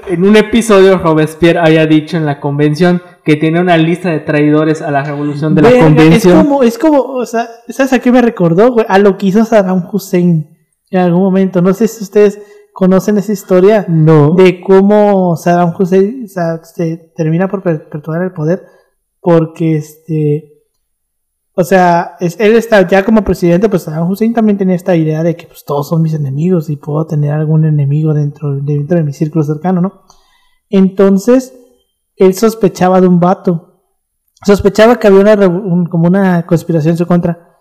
[0.08, 4.80] en un episodio Robespierre había dicho en la convención que tenía una lista de traidores
[4.80, 6.38] a la revolución de la convención.
[6.38, 8.76] Es como, es como, o sea, ¿sabes a qué me recordó?
[8.86, 10.53] A lo que hizo Saddam Hussein
[10.90, 11.60] en algún momento.
[11.62, 12.40] No sé si ustedes
[12.72, 14.34] conocen esa historia No.
[14.34, 18.64] de cómo Saddam Hussein se termina por per- perpetuar el poder
[19.20, 20.50] porque este
[21.56, 25.22] o sea es- él está ya como presidente pues Saddam Hussein también tenía esta idea
[25.22, 29.04] de que pues todos son mis enemigos y puedo tener algún enemigo dentro, dentro de
[29.04, 30.02] mi círculo cercano no
[30.68, 31.54] entonces
[32.16, 33.82] él sospechaba de un vato
[34.44, 37.53] sospechaba que había una un- como una conspiración en su contra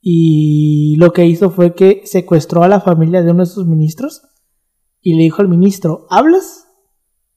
[0.00, 4.22] y lo que hizo fue que secuestró a la familia de uno de sus ministros
[5.00, 6.66] y le dijo al ministro, ¿hablas?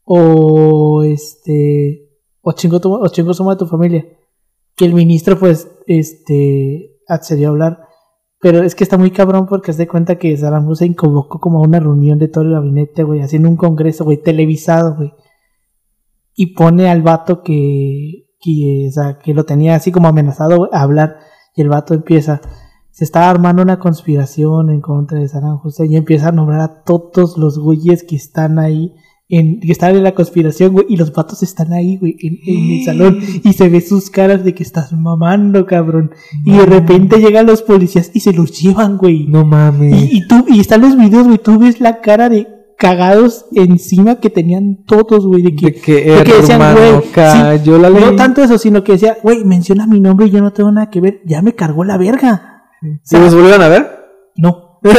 [0.03, 2.09] O este
[2.41, 4.05] o chingo tu, o chingo suma de tu familia.
[4.75, 7.79] Que el ministro pues este accedió a hablar.
[8.39, 11.59] Pero es que está muy cabrón porque se de cuenta que Saddam Hussein convocó como
[11.59, 15.13] a una reunión de todo el gabinete, güey, haciendo un congreso, güey, televisado, güey.
[16.33, 20.81] Y pone al vato que, que, o sea, que lo tenía así como amenazado a
[20.81, 21.19] hablar.
[21.55, 22.41] Y el vato empieza,
[22.91, 26.83] se está armando una conspiración en contra de Saddam Hussein y empieza a nombrar a
[26.83, 28.93] todos los güeyes que están ahí,
[29.27, 32.71] en, que están en la conspiración, güey, y los vatos están ahí, güey, en, en
[32.71, 36.11] el salón y se ve sus caras de que estás mamando, cabrón.
[36.45, 39.27] Y de repente llegan los policías y se los llevan, güey.
[39.27, 40.11] No mames.
[40.11, 44.19] Y, y tú, y están los videos, güey, tú ves la cara de cagados encima
[44.19, 47.91] que tenían todos, güey, de que, de que, de que decían, güey, sí, cayó la
[47.91, 48.03] ley.
[48.03, 50.89] no tanto eso, sino que decía, güey, menciona mi nombre y yo no tengo nada
[50.89, 52.63] que ver, ya me cargó la verga.
[53.03, 53.87] ¿Sí los volvieron a ver?
[54.35, 54.89] No, no,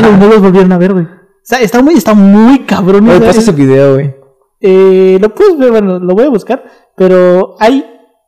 [0.00, 1.04] güey, no los volvieron a ver, güey.
[1.04, 1.08] O
[1.42, 3.06] sea, está muy, está muy cabrón.
[3.06, 4.14] Oye, pasa ese video, güey.
[4.62, 6.64] eh, lo puedes ver, bueno, lo voy a buscar,
[6.96, 7.84] pero hay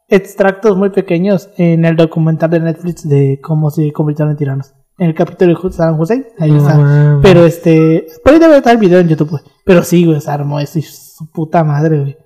[0.08, 4.74] extractos muy pequeños en el documental de Netflix de cómo se convirtieron en tiranos.
[4.96, 7.18] En el capítulo de Saddam Hussein, ahí No está.
[7.22, 9.42] Pero este, por ahí debe estar el video en YouTube, güey.
[9.64, 12.16] Pero sí, güey, se armó eso y su puta madre, güey.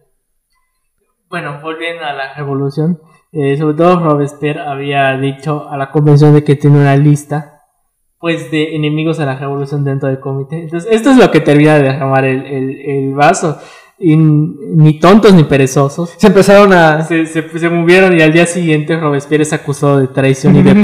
[1.31, 3.01] Bueno, volviendo a la revolución,
[3.33, 7.55] eh, sobre todo Robespierre había dicho a la convención de que tiene una lista
[8.19, 10.63] pues de enemigos a la revolución dentro del comité.
[10.63, 13.59] Entonces, esto es lo que termina de derramar el, el, el vaso.
[14.01, 16.15] Y ni tontos ni perezosos.
[16.17, 17.03] Se empezaron a...
[17.05, 20.71] Se, se, se movieron y al día siguiente Robespierre es acusado de traición y de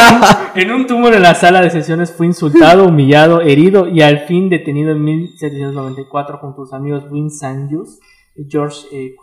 [0.54, 4.48] en un tumor en la sala de sesiones fue insultado, humillado, herido y al fin
[4.48, 7.98] detenido en 1794 junto a sus amigos Win Sanjus
[8.34, 9.16] y George eh.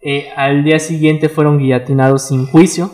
[0.00, 2.90] Eh, al día siguiente fueron guillotinados sin juicio.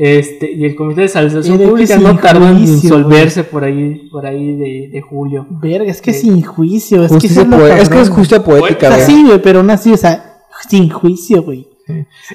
[0.00, 4.54] Este, y el Comité de que Pública no tardó en disolverse por ahí, por ahí
[4.56, 5.44] de, de julio.
[5.50, 7.04] Verga, es que sin juicio.
[7.04, 9.06] Es que, es, es que es justicia poética, sea, güey.
[9.06, 11.66] sí, güey, pero aún así, o sea, sin juicio, güey.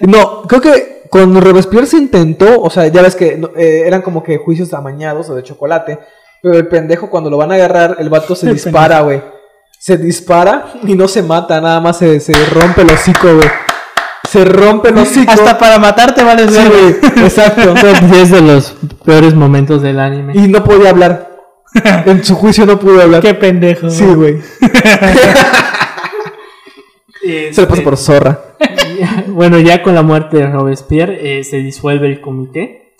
[0.02, 4.02] No, creo que cuando Robespierre se intentó, o sea, ya ves que no, eh, eran
[4.02, 6.00] como que juicios amañados o de chocolate,
[6.42, 9.22] pero el pendejo cuando lo van a agarrar, el vato se El dispara, güey.
[9.80, 13.48] Se dispara y no se mata, nada más se, se rompe el hocico, güey.
[14.34, 15.32] Se rompe el hocico.
[15.32, 17.74] Hasta para matarte vale Sí, güey, exacto.
[18.16, 18.76] es de los
[19.06, 20.34] peores momentos del anime.
[20.36, 21.30] Y no podía hablar.
[22.06, 23.22] En su juicio no pudo hablar.
[23.22, 23.90] Qué pendejo.
[23.90, 24.40] Sí, güey.
[27.22, 28.40] Se le pasa Este, por zorra.
[29.00, 32.96] ya- bueno, ya con la muerte de Robespierre eh, se disuelve el comité.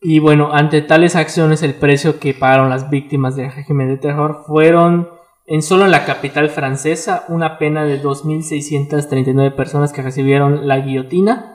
[0.00, 4.44] Y bueno, ante tales acciones, el precio que pagaron las víctimas del régimen de terror
[4.46, 5.08] fueron,
[5.48, 11.54] en solo en la capital francesa, una pena de 2.639 personas que recibieron la guillotina.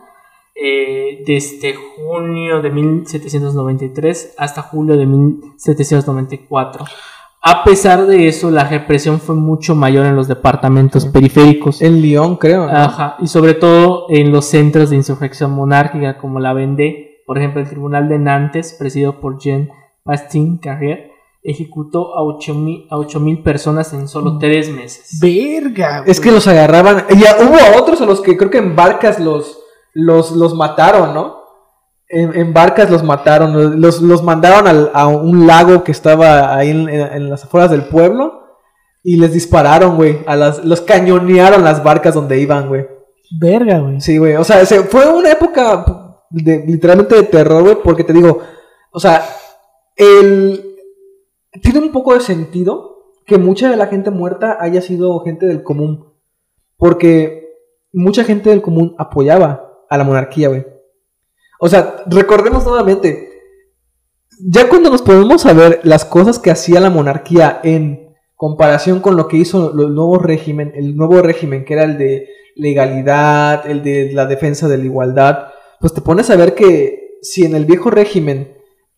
[0.55, 6.85] eh, desde junio de 1793 hasta julio de 1794.
[7.41, 11.81] A pesar de eso, la represión fue mucho mayor en los departamentos periféricos.
[11.81, 12.67] En Lyon, creo.
[12.67, 12.71] ¿no?
[12.71, 17.59] Ajá, y sobre todo en los centros de insurrección monárquica como la Vendée, por ejemplo,
[17.59, 19.69] el Tribunal de Nantes, presidido por Jean
[20.05, 21.11] Bastien Carrier,
[21.43, 25.19] ejecutó a 8.000 a 8.000 personas en solo tres meses.
[25.21, 26.03] Verga.
[26.07, 26.35] Es que güey.
[26.35, 27.05] los agarraban.
[27.09, 29.59] Y ya hubo a otros a los que creo que en barcas los,
[29.93, 31.43] los, los mataron, ¿no?
[32.07, 33.81] En, en barcas los mataron.
[33.81, 37.71] Los, los mandaron al- a un lago que estaba ahí en, en- en las afueras
[37.71, 38.41] del pueblo.
[39.03, 40.19] Y les dispararon, güey.
[40.27, 42.85] A las, los cañonearon las barcas donde iban, güey.
[43.37, 43.99] Verga, güey.
[43.99, 44.35] Sí, güey.
[44.35, 45.85] O sea, se- fue una época
[46.29, 47.77] de, literalmente de terror, güey.
[47.83, 48.39] Porque te digo,
[48.91, 49.25] o sea,
[49.97, 50.69] el...
[51.61, 55.63] Tiene un poco de sentido que mucha de la gente muerta haya sido gente del
[55.63, 56.13] común.
[56.77, 57.43] Porque
[57.91, 60.65] mucha gente del común apoyaba a la monarquía, güey.
[61.59, 63.29] O sea, recordemos nuevamente.
[64.39, 69.27] Ya cuando nos podemos saber las cosas que hacía la monarquía en comparación con lo
[69.27, 74.11] que hizo el nuevo régimen, el nuevo régimen que era el de legalidad, el de
[74.11, 75.47] la defensa de la igualdad,
[75.79, 78.57] pues te pones a ver que si en el viejo régimen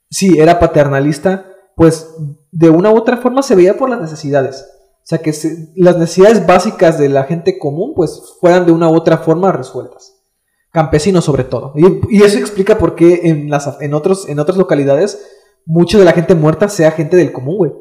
[0.10, 2.16] sí era paternalista, pues
[2.58, 4.66] de una u otra forma se veía por las necesidades.
[4.98, 8.90] O sea, que se- las necesidades básicas de la gente común, pues fueran de una
[8.90, 10.24] u otra forma resueltas.
[10.72, 11.74] Campesinos sobre todo.
[11.76, 15.26] Y, y eso explica por qué en, las, en, otros, en otras localidades
[15.66, 17.72] mucha de la gente muerta sea gente del común, güey.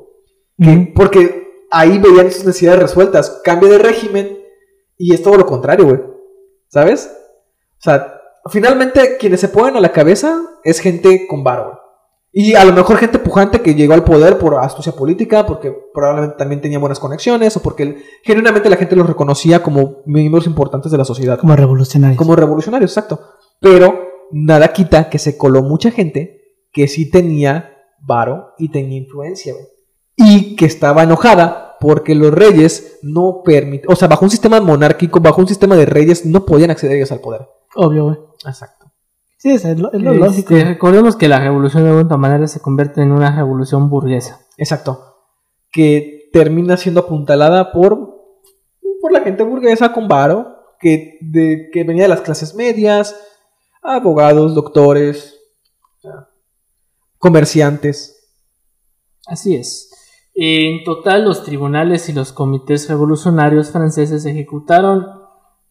[0.58, 3.40] Que- Porque ahí veían sus necesidades resueltas.
[3.44, 4.38] Cambio de régimen
[4.98, 6.00] y es todo lo contrario, güey.
[6.68, 7.10] ¿Sabes?
[7.78, 8.20] O sea,
[8.50, 11.76] finalmente quienes se ponen a la cabeza es gente con varo, güey.
[12.37, 16.37] Y a lo mejor gente pujante que llegó al poder por astucia política, porque probablemente
[16.37, 20.99] también tenía buenas conexiones, o porque genuinamente la gente los reconocía como miembros importantes de
[20.99, 21.39] la sociedad.
[21.39, 22.16] Como revolucionario.
[22.16, 23.20] Como revolucionarios, exacto.
[23.61, 23.95] Pero
[24.32, 26.41] nada quita que se coló mucha gente
[26.72, 27.70] que sí tenía
[28.01, 29.55] varo y tenía influencia.
[30.16, 35.20] Y que estaba enojada porque los reyes no permitían, o sea, bajo un sistema monárquico,
[35.20, 37.47] bajo un sistema de reyes, no podían acceder ellos al poder.
[37.76, 38.16] Obvio, güey.
[38.45, 38.84] Exacto.
[39.45, 40.55] Sí, es, lo, es lo Este, lógico.
[40.55, 44.40] recordemos que la revolución de alguna manera se convierte en una revolución burguesa.
[44.57, 45.16] Exacto.
[45.70, 48.22] Que termina siendo apuntalada por,
[49.03, 53.14] por la gente burguesa con varo, que, de, que venía de las clases medias,
[53.82, 55.38] abogados, doctores,
[57.18, 58.30] comerciantes.
[59.26, 59.90] Así es.
[60.32, 65.05] En total, los tribunales y los comités revolucionarios franceses ejecutaron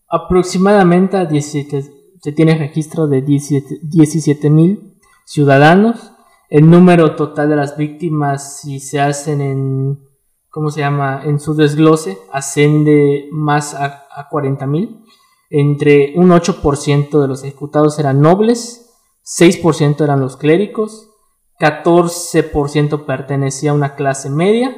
[0.08, 6.14] aproximadamente a 17, se tiene registro de 17 mil ciudadanos.
[6.50, 10.00] El número total de las víctimas, si se hacen en,
[10.50, 11.22] ¿cómo se llama?
[11.26, 15.04] En su desglose, asciende más a, a 40 mil.
[15.50, 18.90] Entre un 8% de los ejecutados eran nobles,
[19.26, 21.10] 6% eran los clérigos,
[21.60, 24.74] 14% pertenecía a una clase media.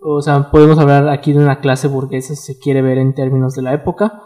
[0.00, 3.54] O sea, podemos hablar aquí de una clase burguesa si se quiere ver en términos
[3.54, 4.20] de la época.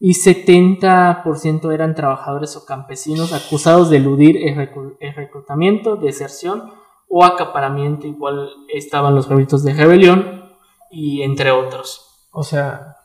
[0.00, 6.70] Y 70% eran trabajadores o campesinos acusados de eludir el, reclu- el reclutamiento, deserción
[7.08, 8.06] o acaparamiento.
[8.06, 10.44] Igual estaban los rebeldes de rebelión
[10.90, 12.28] y entre otros.
[12.32, 12.96] O sea,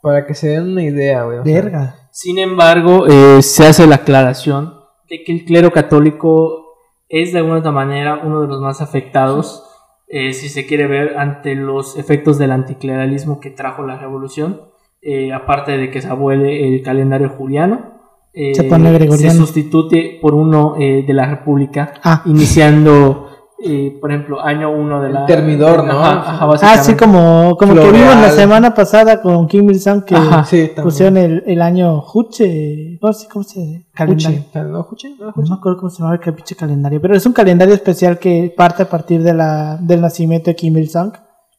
[0.00, 1.40] para que se den una idea, güey.
[1.44, 2.08] Verga.
[2.12, 4.78] Sin embargo, eh, se hace la aclaración
[5.08, 6.66] de que el clero católico
[7.08, 9.64] es de alguna otra manera uno de los más afectados,
[10.08, 14.62] eh, si se quiere ver, ante los efectos del anticleralismo que trajo la revolución,
[15.02, 17.96] eh, aparte de que se abuele el calendario juliano.
[18.32, 19.32] eh, Se pone gregoriano.
[19.32, 22.22] se sustituye por uno eh, de la República, Ah.
[22.26, 23.24] iniciando
[23.60, 25.26] Y, por ejemplo, año 1 de la...
[25.26, 25.98] Termidor, ¿no?
[25.98, 30.14] Ajá, ajá, Ah, sí, como, como que vimos la semana pasada con Kim Il-sung que
[30.14, 30.44] Ajá.
[30.44, 30.84] Sí, también.
[30.84, 32.98] pusieron el, el año Juche.
[33.00, 34.44] ¿Cómo se, cómo se calendario?
[34.44, 34.60] Juche.
[34.62, 35.08] ¿No, Juche?
[35.18, 35.50] ¿No, No Juche?
[35.50, 38.84] me acuerdo cómo se llama el pinche calendario, pero es un calendario especial que parte
[38.84, 41.14] a partir de la, del nacimiento de Kim Il-sung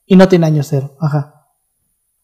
[0.06, 0.92] y no tiene año cero.
[1.02, 1.39] Ajá.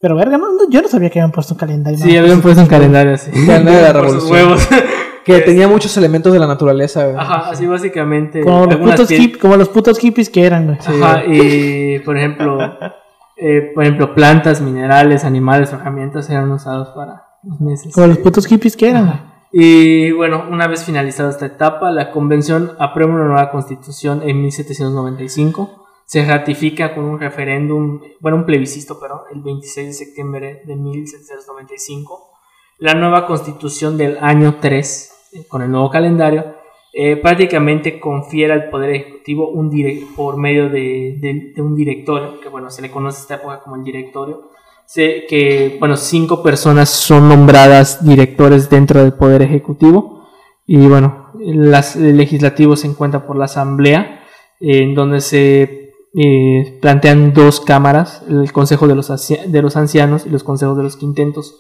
[0.06, 1.98] Pero verga, no, no, yo no sabía que habían puesto un calendario.
[1.98, 3.32] Sí, habían puesto un calendario así.
[3.32, 4.48] Calendario de la Por sus revolución.
[4.50, 4.68] huevos.
[5.26, 7.18] Que tenía muchos elementos de la naturaleza, güey.
[7.18, 8.42] Ajá, así básicamente.
[8.42, 10.78] como, los putos hip- como los putos hippies que eran, güey.
[11.02, 12.60] Ajá, y por ejemplo,
[13.38, 17.92] eh, por ejemplo, plantas, minerales, animales, herramientas eran usados para los meses.
[17.96, 19.20] Como los putos hippies que eran, güey.
[19.52, 25.85] Y bueno, una vez finalizada esta etapa, la convención aprueba una nueva constitución en 1795.
[26.06, 32.30] Se ratifica con un referéndum, bueno, un plebiscito, perdón, el 26 de septiembre de 1795.
[32.78, 36.56] La nueva constitución del año 3, eh, con el nuevo calendario,
[36.94, 39.70] eh, prácticamente confiere al Poder Ejecutivo un
[40.16, 44.50] por medio de, un directorio, que bueno, se le conoce esta época como el directorio,
[44.86, 50.26] se- que bueno, cinco personas son nombradas directores dentro del Poder Ejecutivo
[50.68, 54.24] y bueno, las, el legislativo se encuentra por la Asamblea,
[54.62, 55.85] eh, en donde se
[56.18, 60.84] eh, plantean dos cámaras, el Consejo de los, de los Ancianos y los Consejos de
[60.84, 61.56] los Quintentos.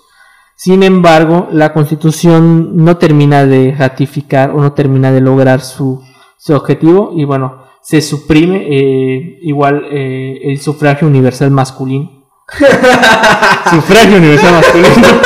[0.55, 6.01] Sin embargo, la Constitución no termina de ratificar o no termina de lograr su,
[6.37, 12.25] su objetivo y bueno, se suprime eh, igual eh, el sufragio universal masculino.
[13.69, 15.21] sufragio universal masculino.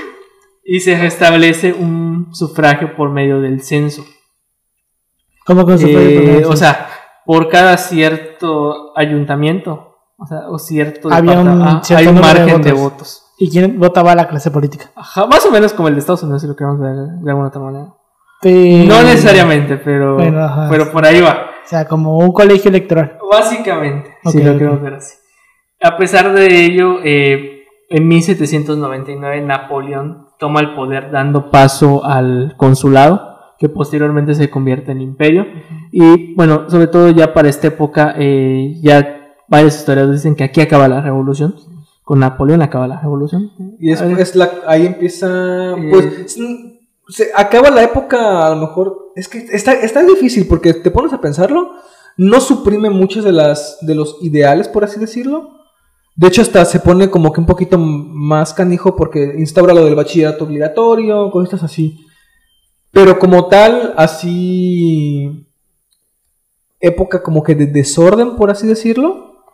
[0.64, 4.04] y se restablece un sufragio por medio del censo.
[5.44, 6.89] ¿Cómo con su Eh, o sea,
[7.30, 12.20] por cada cierto ayuntamiento, o sea, o cierto Había un ah, cierto hay un de
[12.20, 13.22] margen de votos.
[13.38, 14.90] ¿Y quién votaba la clase política?
[14.96, 17.46] Ajá, más o menos como el de Estados Unidos, si lo queremos ver de alguna
[17.46, 17.94] otra manera.
[18.42, 20.66] Pero- No necesariamente, pero, Bueno, ajá.
[20.68, 21.50] pero por ahí va.
[21.64, 23.16] O sea, como un colegio electoral.
[23.30, 25.14] Básicamente, Ok, si lo queremos ver así.
[25.84, 33.29] A pesar de ello, eh, en 1799 Napoleón toma el poder dando paso al consulado,
[33.60, 35.46] que posteriormente se convierte en imperio.
[35.92, 40.62] Y bueno, sobre todo ya para esta época, eh, ya varios historiadores dicen que aquí
[40.62, 41.54] acaba la revolución.
[42.02, 43.52] Con Napoleón acaba la revolución.
[43.78, 45.90] Y después la, ahí empieza, Eh.
[45.90, 50.72] pues, mm, se acaba la época, a lo mejor, es que está, está difícil porque
[50.72, 51.72] te pones a pensarlo,
[52.16, 55.50] no suprime muchos de, las, de los ideales, por así decirlo.
[56.16, 59.94] De hecho, hasta se pone como que un poquito más canijo porque instaura lo del
[59.96, 62.06] bachillerato obligatorio, cosas así.
[62.92, 65.46] Pero como tal, así,
[66.80, 69.44] época como que de desorden, por así decirlo,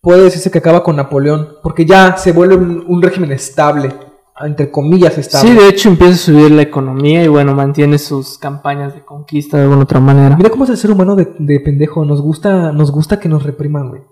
[0.00, 3.92] puede decirse que acaba con Napoleón, porque ya se vuelve un, un régimen estable,
[4.40, 5.50] entre comillas estable.
[5.50, 9.56] Sí, de hecho empieza a subir la economía y bueno, mantiene sus campañas de conquista
[9.56, 10.36] de alguna otra manera.
[10.36, 13.42] Mira cómo es el ser humano de, de pendejo, nos gusta, nos gusta que nos
[13.42, 14.02] repriman, güey.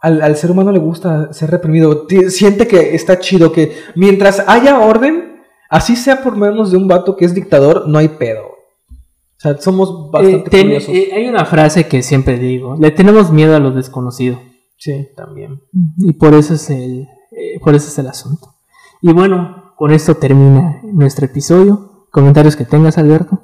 [0.00, 4.80] Al, al ser humano le gusta ser reprimido, siente que está chido, que mientras haya
[4.80, 5.31] orden,
[5.72, 8.44] así sea por menos de un vato que es dictador, no hay pedo.
[8.46, 10.94] O sea, somos bastante Eh, ten- curiosos.
[10.94, 14.38] eh, hay una frase que siempre digo, le tenemos miedo a lo desconocido.
[14.78, 15.60] sí, también.
[15.98, 18.54] Y por eso es el, eh, por eso es el asunto.
[19.00, 22.06] Y bueno, con esto termina nuestro episodio.
[22.10, 23.40] Comentarios que tengas, Alberto.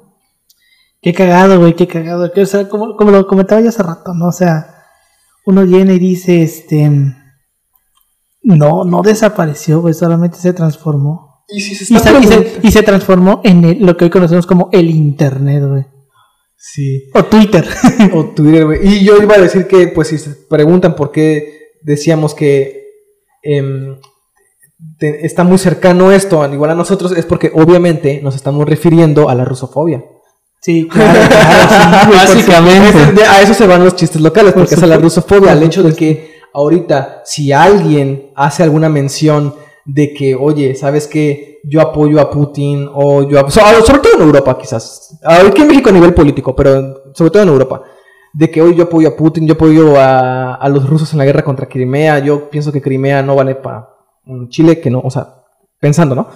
[1.01, 2.31] Qué cagado, güey, qué cagado.
[2.33, 4.27] Que, o sea, como, como lo comentaba yo hace rato, ¿no?
[4.27, 4.83] O sea,
[5.45, 6.91] uno viene y dice, este.
[8.41, 11.28] No, no desapareció, güey, solamente se transformó.
[11.51, 13.97] Y si se Y está se, y se- preguntando- y se transformó en el- lo
[13.97, 15.83] que hoy conocemos como el Internet, güey.
[16.57, 17.09] Sí.
[17.13, 17.65] O Twitter.
[18.13, 18.79] O Twitter, güey.
[18.87, 22.83] Y yo iba a decir que, pues, si se preguntan por qué decíamos que
[23.43, 23.95] em,
[24.97, 29.29] te- está muy cercano esto, al igual a nosotros, es porque obviamente nos estamos refiriendo
[29.29, 30.03] a la rusofobia.
[30.61, 33.23] sí, claro, sí, Básicamente.
[33.23, 35.81] A eso se van los chistes locales, Por porque es a la rusofobia, al hecho
[35.83, 39.55] de que ahorita, si alguien hace alguna mención
[39.85, 41.59] de que, oye, ¿sabes qué?
[41.63, 45.19] Yo apoyo a Putin, o yo so- ah, sobre todo en Europa, quizás.
[45.23, 47.81] Aquí en México a nivel político, pero sobre todo en Europa.
[48.33, 51.25] De que hoy yo apoyo a Putin, yo apoyo a, a los rusos en la
[51.25, 53.89] guerra contra Crimea, yo pienso que Crimea no vale para
[54.25, 55.43] un Chile, que no, o sea,
[55.79, 56.27] pensando, ¿no?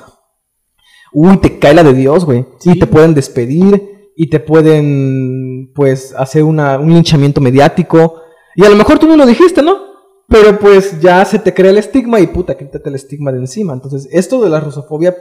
[1.13, 2.45] Uy, te cae la de Dios, güey.
[2.63, 8.15] Y te pueden despedir y te pueden, pues, hacer una, un linchamiento mediático.
[8.55, 9.92] Y a lo mejor tú no lo dijiste, ¿no?
[10.33, 13.71] Pero pues ya se te crea el estigma y puta, quítate el estigma de encima.
[13.71, 15.15] Entonces, esto de la rusofobia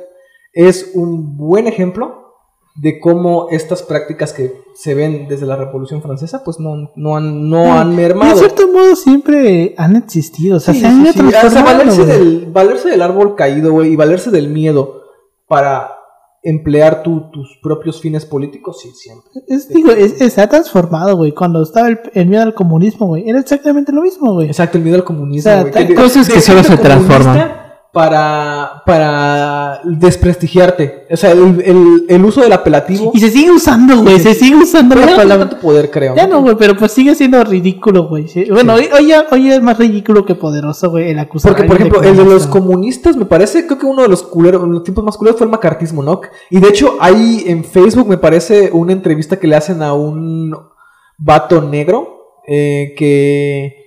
[0.55, 2.33] es un buen ejemplo
[2.77, 7.51] de cómo estas prácticas que se ven desde la Revolución Francesa, pues no, no han,
[7.51, 8.33] no han mermado.
[8.33, 10.57] de cierto modo siempre han existido.
[10.57, 11.21] O sea, Sí, se han sí.
[11.21, 15.03] O sea, valerse del, valerse del árbol caído, güey, y valerse del miedo
[15.47, 15.91] para
[16.43, 19.30] emplear tu- tus propios fines políticos, sí, siempre.
[19.49, 21.32] Es, digo, es- está transformado, güey.
[21.32, 23.28] Cuando estaba el, el miedo al comunismo, güey.
[23.28, 24.49] Era exactamente lo mismo, güey.
[24.49, 25.51] Exacto, el miedo al comunismo.
[25.51, 27.62] O sea, güey, hay cosas que solo se transforman.
[27.93, 31.07] Para, para desprestigiarte.
[31.11, 33.11] O sea, el, el- el uso del apelativo.
[33.12, 34.18] Y se sigue usando, güey.
[34.18, 36.14] Se sigue usando Pero la ya no tanto poder, creo.
[36.16, 38.26] Ya no, güey, pero pues sigue siendo ridículo, güey.
[38.51, 38.88] Bueno, hoy,
[39.30, 41.53] hoy, es más ridículo que poderoso, güey, el acusar.
[41.53, 42.51] Porque, por ejemplo, el de los comunista.
[42.51, 45.51] comunistas, me parece, creo que uno de los culeros, los tiempos más culeros fue el
[45.51, 46.22] macartismo, ¿no?
[46.49, 50.57] Y de hecho, hay en Facebook, me parece, una entrevista que le hacen a un
[51.18, 53.82] vato negro eh, que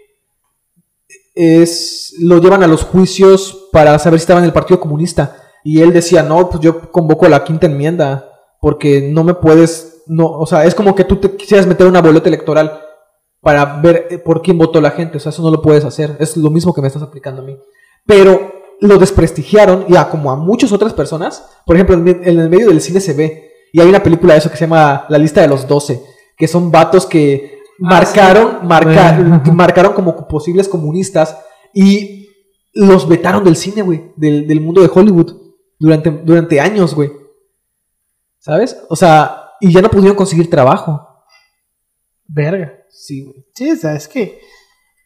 [1.36, 5.38] es lo llevan a los juicios para saber si estaba en el Partido Comunista.
[5.64, 8.30] Y él decía, no, pues yo convoco la quinta enmienda,
[8.62, 12.02] porque no me puedes, no, o sea, es como que tú te quisieras meter una
[12.02, 12.82] boleta electoral
[13.42, 16.16] para ver eh, por quién votó la gente, o sea, eso no lo puedes hacer,
[16.20, 17.58] es lo mismo que me estás aplicando a mí.
[18.06, 22.70] Pero lo desprestigiaron y a como a muchas otras personas, por ejemplo, en, el medio
[22.70, 25.42] del cine se ve, y hay una película de eso que se llama La lista
[25.42, 26.02] de los 12,
[26.38, 29.42] que son vatos que marcaron, marca- Bueno.
[29.46, 31.38] que marcaron como posibles comunistas
[31.74, 32.30] y
[32.74, 35.32] los vetaron del cine, güey, del, del mundo de Hollywood
[35.80, 37.12] durante, durante años, güey.
[38.40, 38.78] ¿Sabes?
[38.90, 41.08] O sea, y ya no pudieron conseguir trabajo.
[42.28, 42.74] Verga.
[42.90, 43.46] Sí, güey.
[43.54, 44.40] Sí, o sea, es que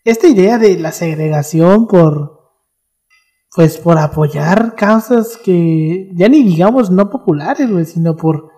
[0.04, 2.38] esta idea de la segregación por.
[3.56, 8.50] Pues por apoyar causas que ya ni digamos no populares, güey, sino por.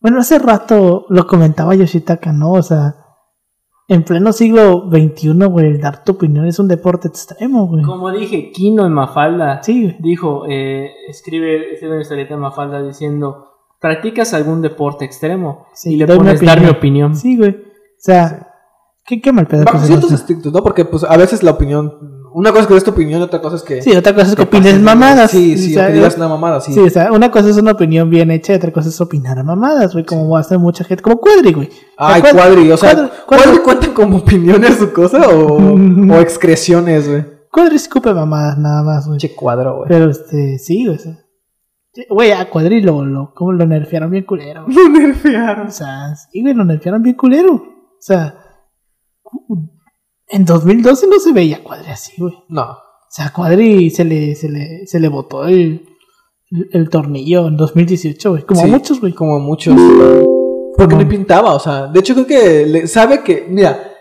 [0.00, 2.52] Bueno, hace rato lo comentaba Yoshitaka, ¿no?
[2.52, 2.94] O sea,
[3.88, 7.82] en pleno siglo XXI, güey, el dar tu opinión es un deporte extremo, güey.
[7.84, 9.96] Como dije, Kino en Mafalda Sí, güey.
[10.00, 13.46] dijo, eh, escribe, escribe una historieta en Mafalda diciendo,
[13.80, 15.66] ¿practicas algún deporte extremo?
[15.74, 17.14] Sí, y le pones dar mi opinión.
[17.14, 17.50] Sí, güey.
[17.50, 18.48] O sea,
[19.04, 20.62] ¿qué, qué mal pedo Bajo ciertos nos- estrictos, ¿no?
[20.62, 23.56] Porque pues a veces la opinión, una cosa es que des tu opinión otra cosa
[23.56, 23.80] es que...
[23.80, 25.30] Sí, otra cosa es que opines mamadas.
[25.30, 26.72] Sí, sí, o sea, que digas una mamada, sí.
[26.74, 29.38] Sí, o sea, una cosa es una opinión bien hecha y otra cosa es opinar
[29.38, 31.70] a mamadas, güey, como hace mucha gente, como Cuadri, güey.
[31.96, 37.08] Ay, Cuadri- cuadri, o sea, Cuadri- ¿cuadri, cuenta como opiniones su cosa o, o excreciones,
[37.08, 37.24] güey?
[37.50, 39.18] Cuadri escupe mamadas nada más, güey.
[39.18, 39.88] Che cuadro, güey.
[39.88, 40.98] Pero este, sí, güey.
[40.98, 41.18] o sea,
[41.94, 44.66] sí, Güey, a Cuadri lo, lo, como lo nerfearon bien culero.
[44.68, 45.68] Lo nerfearon.
[45.68, 47.54] O sea, sí, güey, lo nerfearon bien culero.
[47.54, 48.34] O sea,
[50.28, 52.34] en 2012 no se veía Cuadri así, güey.
[52.34, 52.78] O No.
[53.08, 55.86] sea, a Cuadri se le, se le, se le botó el,
[56.50, 58.42] el, el tornillo en 2018, güey.
[58.42, 59.12] Como a Sí, muchos, güey.
[59.12, 59.74] Como muchos.
[60.76, 63.92] Porque le pintaba, o sea, de hecho creo que le- sabe que, mira,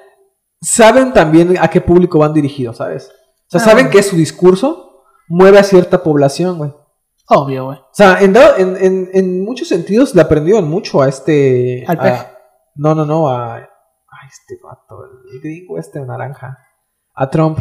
[0.61, 3.09] saben también a qué público van dirigidos, ¿sabes?
[3.47, 3.63] O sea, Ah.
[3.63, 6.73] saben que su discurso mueve a cierta población, güey.
[7.29, 7.77] Obvio, güey.
[7.77, 11.85] O sea, en, dado- en, en, en muchos sentidos le aprendieron mucho a este...
[11.87, 12.31] Al a-
[12.75, 13.69] no, no, no, a
[14.39, 16.57] este vato, el gringo este naranja.
[17.13, 17.59] A Trump.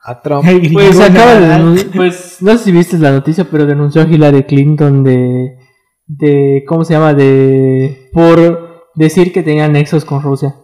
[0.00, 0.44] A Trump.
[0.48, 4.44] El Pues acaba de pues no sé si viste la noticia, pero denunció a Hillary
[4.44, 5.58] Clinton de,
[6.06, 7.14] de, ¿cómo se llama?
[7.14, 10.56] De, por decir que tenía nexos con Rusia.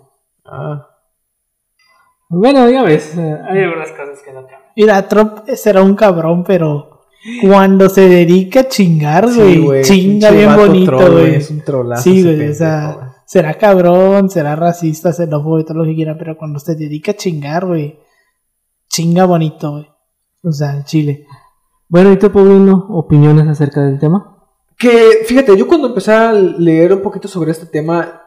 [0.45, 0.89] Ah,
[2.28, 4.61] Bueno, ya ves, hay algunas cosas que no cambian.
[4.76, 7.03] Mira, Trump será un cabrón, pero
[7.43, 11.34] cuando se dedica a chingar, sí, güey, güey, chinga bien bonito, güey.
[11.36, 12.03] Es un trolazo.
[12.03, 13.07] Sí, güey, o sea, güey.
[13.28, 17.16] Será cabrón, será racista, xenófobo y todo lo que quiera, pero cuando se dedica a
[17.16, 18.00] chingar, güey,
[18.88, 19.86] chinga bonito, güey.
[20.42, 21.26] O sea, en Chile.
[21.88, 24.46] Bueno, ¿y tú, Paulino, opiniones acerca del tema?
[24.78, 28.22] Que, fíjate, yo cuando empecé a leer un poquito sobre este tema,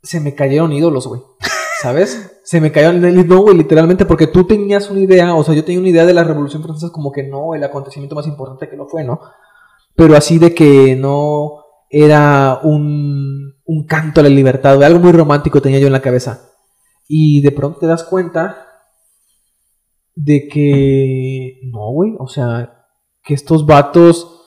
[0.00, 1.20] se me cayeron ídolos, güey.
[1.82, 2.40] ¿Sabes?
[2.44, 5.80] Se me cayeron, no, güey, literalmente, porque tú tenías una idea, o sea, yo tenía
[5.80, 8.86] una idea de la Revolución Francesa como que no, el acontecimiento más importante que lo
[8.86, 9.20] fue, ¿no?
[9.96, 11.63] Pero así de que no
[11.94, 16.50] era un, un canto a la libertad, algo muy romántico tenía yo en la cabeza.
[17.06, 18.66] Y de pronto te das cuenta
[20.16, 22.86] de que no, güey, o sea,
[23.22, 24.42] que estos vatos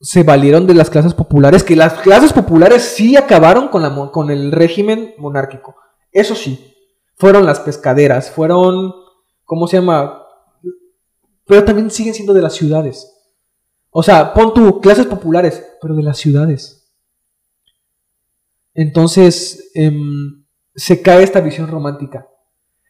[0.00, 4.30] se valieron de las clases populares, que las clases populares sí acabaron con, la, con
[4.30, 5.76] el régimen monárquico.
[6.10, 6.74] Eso sí,
[7.16, 8.92] fueron las pescaderas, fueron,
[9.44, 10.22] ¿cómo se llama?
[11.46, 13.11] Pero también siguen siendo de las ciudades.
[13.94, 16.90] O sea, pon tu clases populares, pero de las ciudades.
[18.74, 22.26] Entonces, em, se cae esta visión romántica.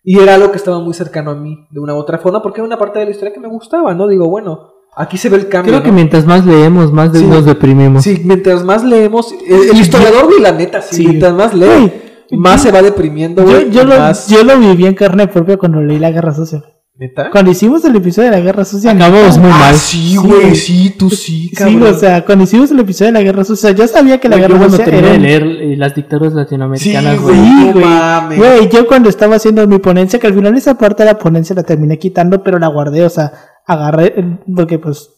[0.04, 2.60] Y era algo que estaba muy cercano a mí, de una u otra forma, porque
[2.60, 4.06] era una parte de la historia que me gustaba, ¿no?
[4.08, 5.72] Digo, bueno, aquí se ve el cambio.
[5.72, 7.26] Creo que mientras más leemos, más de- Sí.
[7.26, 8.02] nos deprimimos.
[8.04, 11.06] Sí, mientras más leemos, el, el historiador, güey, la neta, sí, Sí.
[11.06, 11.92] mientras más lee,
[12.32, 15.80] más se va deprimiendo, Yo, yo, lo, más- yo lo viví en carne propia cuando
[15.80, 16.62] leí La Guerra Sucia.
[17.02, 17.30] ¿Neta?
[17.32, 19.74] Cuando hicimos el episodio de la Guerra Sucia, Acabamos muy Ah, mal.
[19.74, 21.82] sí, Sí, güey, sí, tú sí, Sí, cabrón.
[21.82, 24.42] o sea, cuando hicimos el episodio de la Guerra Sucia, yo sabía que la Güey,
[24.48, 27.48] yo Guerra cuando Sucia terminé era de leer eh, las dictaduras sí, latinoamericanas, güey, güey.
[27.48, 27.84] Sí, no güey.
[27.84, 28.38] mames.
[28.38, 31.56] Güey, yo cuando estaba haciendo mi ponencia, que al final esa parte de la ponencia
[31.56, 33.32] la terminé quitando, pero la guardé, o sea,
[33.66, 35.08] agarré, eh, porque pues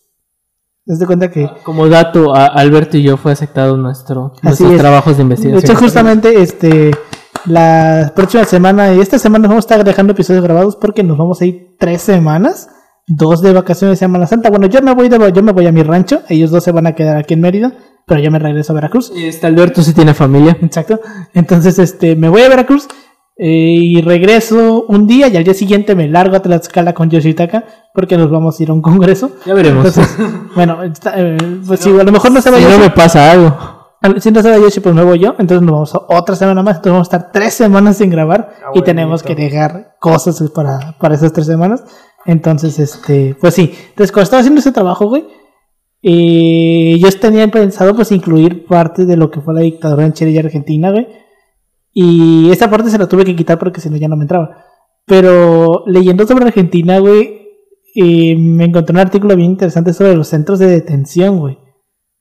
[0.86, 4.78] de cuenta que Como dato, a- Alberto y yo fue aceptado nuestro, Así nuestros es.
[4.78, 5.70] trabajos de De investigación.
[5.70, 6.92] hecho, justamente, este,
[7.46, 11.40] la próxima semana y esta semana vamos a estar dejando episodios grabados porque nos vamos
[11.40, 12.68] a ir tres semanas,
[13.06, 14.50] dos de vacaciones de Semana Santa.
[14.50, 16.86] Bueno, yo me voy de, yo me voy a mi rancho, ellos dos se van
[16.86, 17.72] a quedar aquí en Mérida,
[18.06, 19.12] pero yo me regreso a Veracruz.
[19.16, 20.56] Este Alberto sí tiene familia.
[20.60, 21.00] Exacto.
[21.32, 22.88] Entonces, este, me voy a Veracruz
[23.36, 27.64] eh, y regreso un día y al día siguiente me largo a Tlaxcala con Yoshitaka
[27.92, 29.32] porque nos vamos a ir a un congreso.
[29.44, 29.86] Ya veremos.
[29.86, 30.16] Entonces,
[30.54, 33.32] bueno, está, eh, pues sí, a lo mejor no se va si no me pasa
[33.32, 33.73] algo.
[34.04, 35.30] Al- Si no va Yoshi, pues me voy yo.
[35.38, 36.76] Entonces nos vamos a otra semana más.
[36.76, 38.50] Entonces vamos a estar tres semanas sin grabar.
[38.62, 41.82] Ah, y tenemos que dejar cosas para, para esas tres semanas.
[42.26, 43.72] Entonces, este, pues sí.
[43.90, 45.24] Entonces, cuando estaba haciendo ese trabajo, güey,
[46.02, 50.32] eh, yo tenía pensado, pues, incluir parte de lo que fue la dictadura en Chile
[50.32, 51.06] y Argentina, güey.
[51.92, 54.64] Y esa parte se la tuve que quitar porque si no ya no me entraba.
[55.06, 57.40] Pero leyendo sobre Argentina, güey,
[57.94, 61.58] eh, me encontré un artículo bien interesante sobre los centros de detención, güey.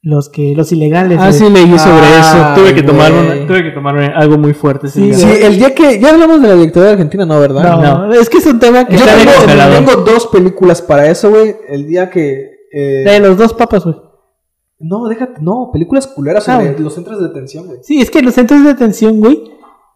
[0.06, 1.18] Los que, los ilegales.
[1.22, 2.62] Ah, sí, leí sobre Ah, eso.
[2.62, 4.89] Tuve que, tomar una- tuve que tomar algo muy fuerte.
[4.89, 5.14] Sí.
[5.14, 5.97] Sí, el día que.
[5.97, 7.78] Ya hablamos de la dictadura de Argentina, ¿no, verdad?
[7.82, 8.14] No, No.
[8.14, 9.16] es que es un tema que Yo está
[9.47, 11.56] tengo, tengo dos películas para eso, güey.
[11.70, 12.49] El día que.
[12.74, 13.95] eh, De los dos papas, güey.
[14.80, 16.84] No, déjate, no, películas culeras Ah, sobre güey.
[16.84, 17.80] los centros de detención, güey.
[17.84, 19.41] Sí, es que los centros de detención, güey.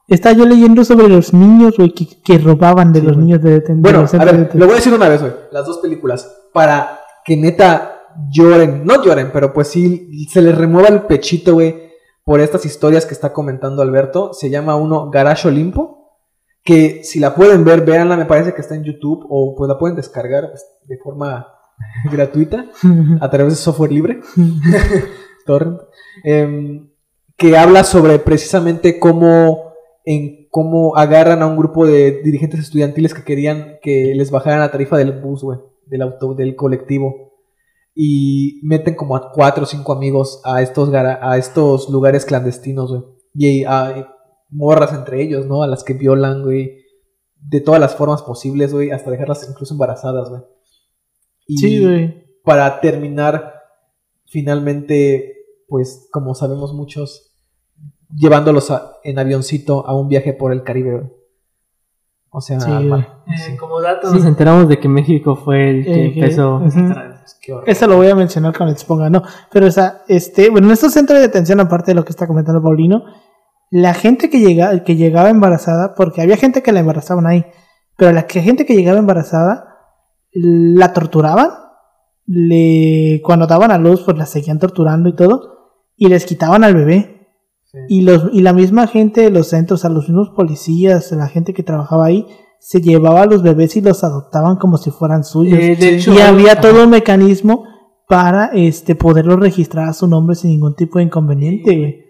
[0.07, 3.49] Estaba yo leyendo sobre los niños, güey, que, que robaban de Sí, los niños de
[3.49, 3.81] detención.
[3.81, 5.33] Bueno, de a centros de ver, lo voy a decir una vez, güey.
[5.51, 6.33] Las dos películas.
[6.53, 7.96] Para que neta
[8.29, 8.85] lloren.
[8.85, 11.87] No lloren, pero pues sí se les remueva el pechito, güey.
[12.23, 14.33] Por estas historias que está comentando Alberto.
[14.33, 16.19] Se llama uno Garage Olimpo.
[16.63, 18.17] Que si la pueden ver, véanla.
[18.17, 19.25] Me parece que está en YouTube.
[19.29, 21.47] O pues la pueden descargar pues, de forma
[22.11, 22.65] gratuita.
[23.21, 24.19] A través de software libre.
[25.47, 25.79] Torrent,
[26.23, 26.89] em,
[27.35, 29.73] que habla sobre precisamente cómo,
[30.05, 34.71] en, cómo agarran a un grupo de dirigentes estudiantiles que querían que les bajaran la
[34.71, 37.26] tarifa del bus, güey, del auto, del colectivo.
[37.99, 43.01] Y meten como a cuatro o cinco amigos a estos, a estos lugares clandestinos, güey.
[43.33, 44.05] Y hay
[44.51, 45.63] morras entre ellos, ¿no?
[45.63, 46.83] A las que violan, güey.
[47.39, 48.91] De todas las formas posibles, güey.
[48.91, 50.41] Hasta dejarlas incluso embarazadas, güey.
[51.47, 52.23] Y- Sí, güey.
[52.43, 53.53] para terminar
[54.27, 55.33] finalmente,
[55.67, 57.31] pues como sabemos muchos,
[58.15, 60.91] llevándolos a- en avioncito a un viaje por el Caribe.
[60.91, 61.11] güey.
[62.29, 63.01] O sea, Sí, ma- güey.
[63.01, 66.55] Eh, como dato, nos enteramos de que México fue el que Eh, empezó.
[66.55, 67.63] horror.
[67.65, 69.23] Eso lo voy a mencionar cuando les ponga, no.
[69.51, 72.27] Pero, o sea, este, bueno, en estos centros de detención, aparte de lo que está
[72.27, 73.03] comentando Paulino,
[73.71, 77.45] la gente que, llega, que llegaba embarazada, porque había gente que la embarazaban ahí,
[77.97, 79.75] pero la que, gente que llegaba embarazada,
[80.33, 81.49] la torturaban,
[82.25, 86.75] le, cuando daban a luz, pues la seguían torturando y todo, y les quitaban al
[86.75, 87.16] bebé.
[87.87, 87.95] Sí.
[87.95, 91.53] Y, los, y la misma gente de los centros, a los mismos policías, la gente
[91.53, 92.25] que trabajaba ahí,
[92.59, 95.59] se llevaba a los bebés y los adoptaban como si fueran suyos.
[95.59, 96.61] Eh, de hecho, y había ajá.
[96.61, 97.65] todo un mecanismo
[98.07, 101.77] para este poderlo registrar a su nombre sin ningún tipo de inconveniente.
[101.77, 102.05] güey.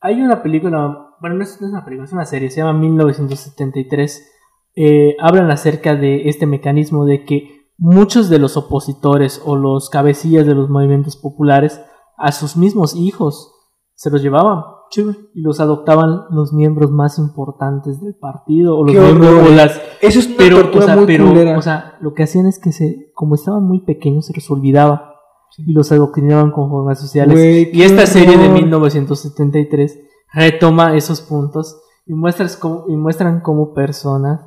[0.00, 2.78] Hay una película, bueno, no es, no es una película, es una serie, se llama
[2.78, 4.30] 1973.
[4.76, 10.46] Eh, hablan acerca de este mecanismo de que muchos de los opositores o los cabecillas
[10.46, 11.80] de los movimientos populares
[12.16, 13.52] a sus mismos hijos
[13.94, 14.62] se los llevaban
[14.96, 20.18] y los adoptaban los miembros más importantes del partido o los miembros o las Eso
[20.18, 22.72] es una pero, tortura o sea, muy pero, o sea, lo que hacían es que
[22.72, 25.14] se, como estaban muy pequeños, se los olvidaba
[25.58, 27.68] y los adoctrinaban con jornadas sociales.
[27.72, 28.62] Y esta serie de horror.
[28.62, 29.98] 1973
[30.32, 34.40] retoma esos puntos y, muestras cómo- y muestran como personas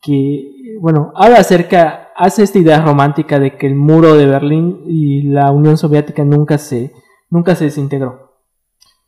[0.00, 5.22] que, bueno, habla acerca, hace esta idea romántica de que el muro de Berlín y
[5.22, 6.92] la Unión Soviética nunca se,
[7.30, 8.23] nunca se desintegró.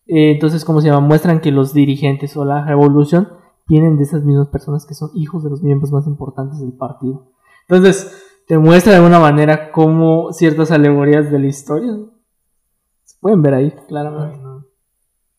[0.06, 1.06] Eh, entonces, ¿cómo se llama?
[1.06, 3.28] Muestran que los dirigentes o la revolución
[3.68, 7.32] vienen de esas mismas personas que son hijos de los miembros más importantes del partido.
[7.68, 11.96] Entonces, te muestra de alguna manera cómo ciertas alegorías de la historia
[13.04, 14.38] se pueden ver ahí, claramente.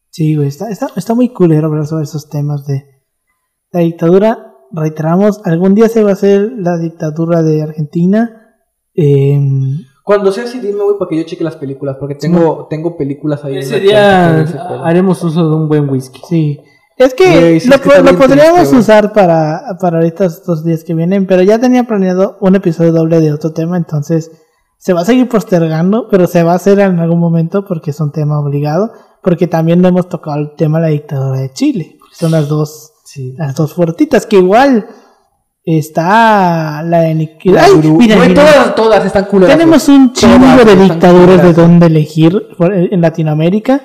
[0.10, 2.86] Sí, güey, está, está, está muy culero hablar sobre esos temas de
[3.72, 4.54] la dictadura.
[4.72, 8.56] Reiteramos, algún día se va a hacer la dictadura de Argentina.
[8.94, 11.98] Em, Cuando sea así, dime, güey, para que yo cheque las películas.
[12.00, 13.58] Porque tengo, tengo películas ahí.
[13.58, 14.40] Ese día
[14.86, 16.22] haremos uso de un buen whisky.
[16.30, 16.62] sí.
[16.96, 20.86] Es que sí, lo, es que lo podríamos triste, usar para, para estos dos días
[20.86, 24.32] que vienen, pero ya tenía planeado un episodio doble de otro tema, entonces
[24.78, 28.00] se va a seguir postergando, pero se va a hacer en algún momento porque es
[28.00, 31.98] un tema obligado, porque también no hemos tocado el tema de la dictadura de Chile,
[32.14, 33.36] son las dos, Sí.
[33.38, 34.88] las dos fuertitas, que igual
[35.68, 37.30] está la de Ay,
[37.98, 38.34] mira, mira.
[38.34, 39.58] todas, todas están culeras.
[39.58, 43.82] Tenemos un chingo Todas de dictaduras de dónde elegir por- en Latinoamérica.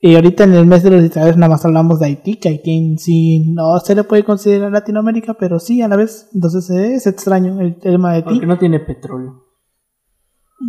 [0.00, 2.96] Y ahorita en el mes de los dictadores nada más hablamos de Haití, que Haití
[2.98, 6.28] sí no se le puede considerar Latinoamérica, pero sí a la vez.
[6.34, 8.30] Entonces eh, es extraño el tema de Haití.
[8.34, 9.44] Porque no tiene petróleo.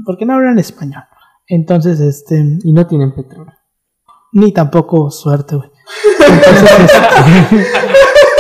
[0.05, 1.03] ¿Por qué no hablan español?
[1.47, 3.53] Entonces, este, Y no tienen petróleo.
[4.33, 5.69] ni tampoco suerte, güey.
[6.27, 7.57] Entonces, este,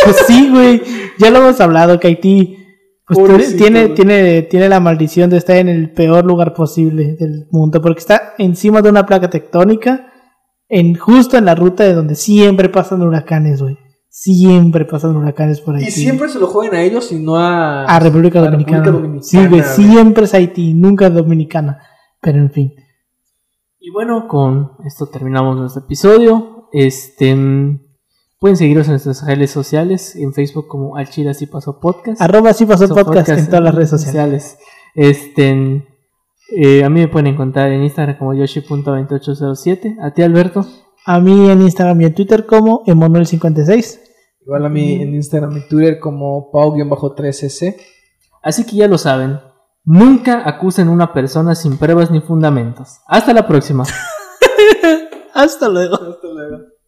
[0.05, 0.81] pues sí, güey.
[1.19, 2.57] Ya lo hemos hablado que Haití
[3.05, 3.95] pues, tiene- Pobrecito, tiene, güey.
[3.95, 8.33] tiene, tiene la maldición de estar en el peor lugar posible del mundo, porque está
[8.37, 10.11] encima de una placa tectónica,
[10.67, 13.77] en justo en la ruta de donde siempre pasan huracanes, güey.
[14.11, 15.87] Siempre pasan huracanes por Haití.
[15.87, 17.85] Y siempre se lo juegan a ellos y no a...
[17.85, 18.83] a República a Dominicana.
[18.83, 19.63] República Dominicana, sí, güey, güey.
[19.63, 21.79] siempre es Haití, nunca es Dominicana.
[22.21, 22.73] Pero en fin.
[23.79, 26.67] Y bueno, con esto terminamos nuestro episodio.
[26.71, 27.79] Este mm,
[28.39, 32.21] pueden seguirnos en nuestras redes sociales, en Facebook como Al Chile Así Pasó Podcast.
[32.21, 34.57] Arroba sí pasó podcast, en todas las redes sociales.
[34.95, 35.85] Este
[36.51, 39.97] eh, a mí me pueden encontrar en Instagram como yoshi.2807.
[40.01, 40.65] A ti Alberto.
[41.05, 43.99] A mí en Instagram y en Twitter como Emanuel56.
[44.41, 47.75] Igual a mí en Instagram y Twitter como Pau-3cc.
[48.41, 49.39] Así que ya lo saben.
[49.83, 52.99] Nunca acusen a una persona sin pruebas ni fundamentos.
[53.05, 53.83] Hasta la próxima.
[55.33, 55.95] Hasta luego.
[55.95, 56.78] Hasta luego.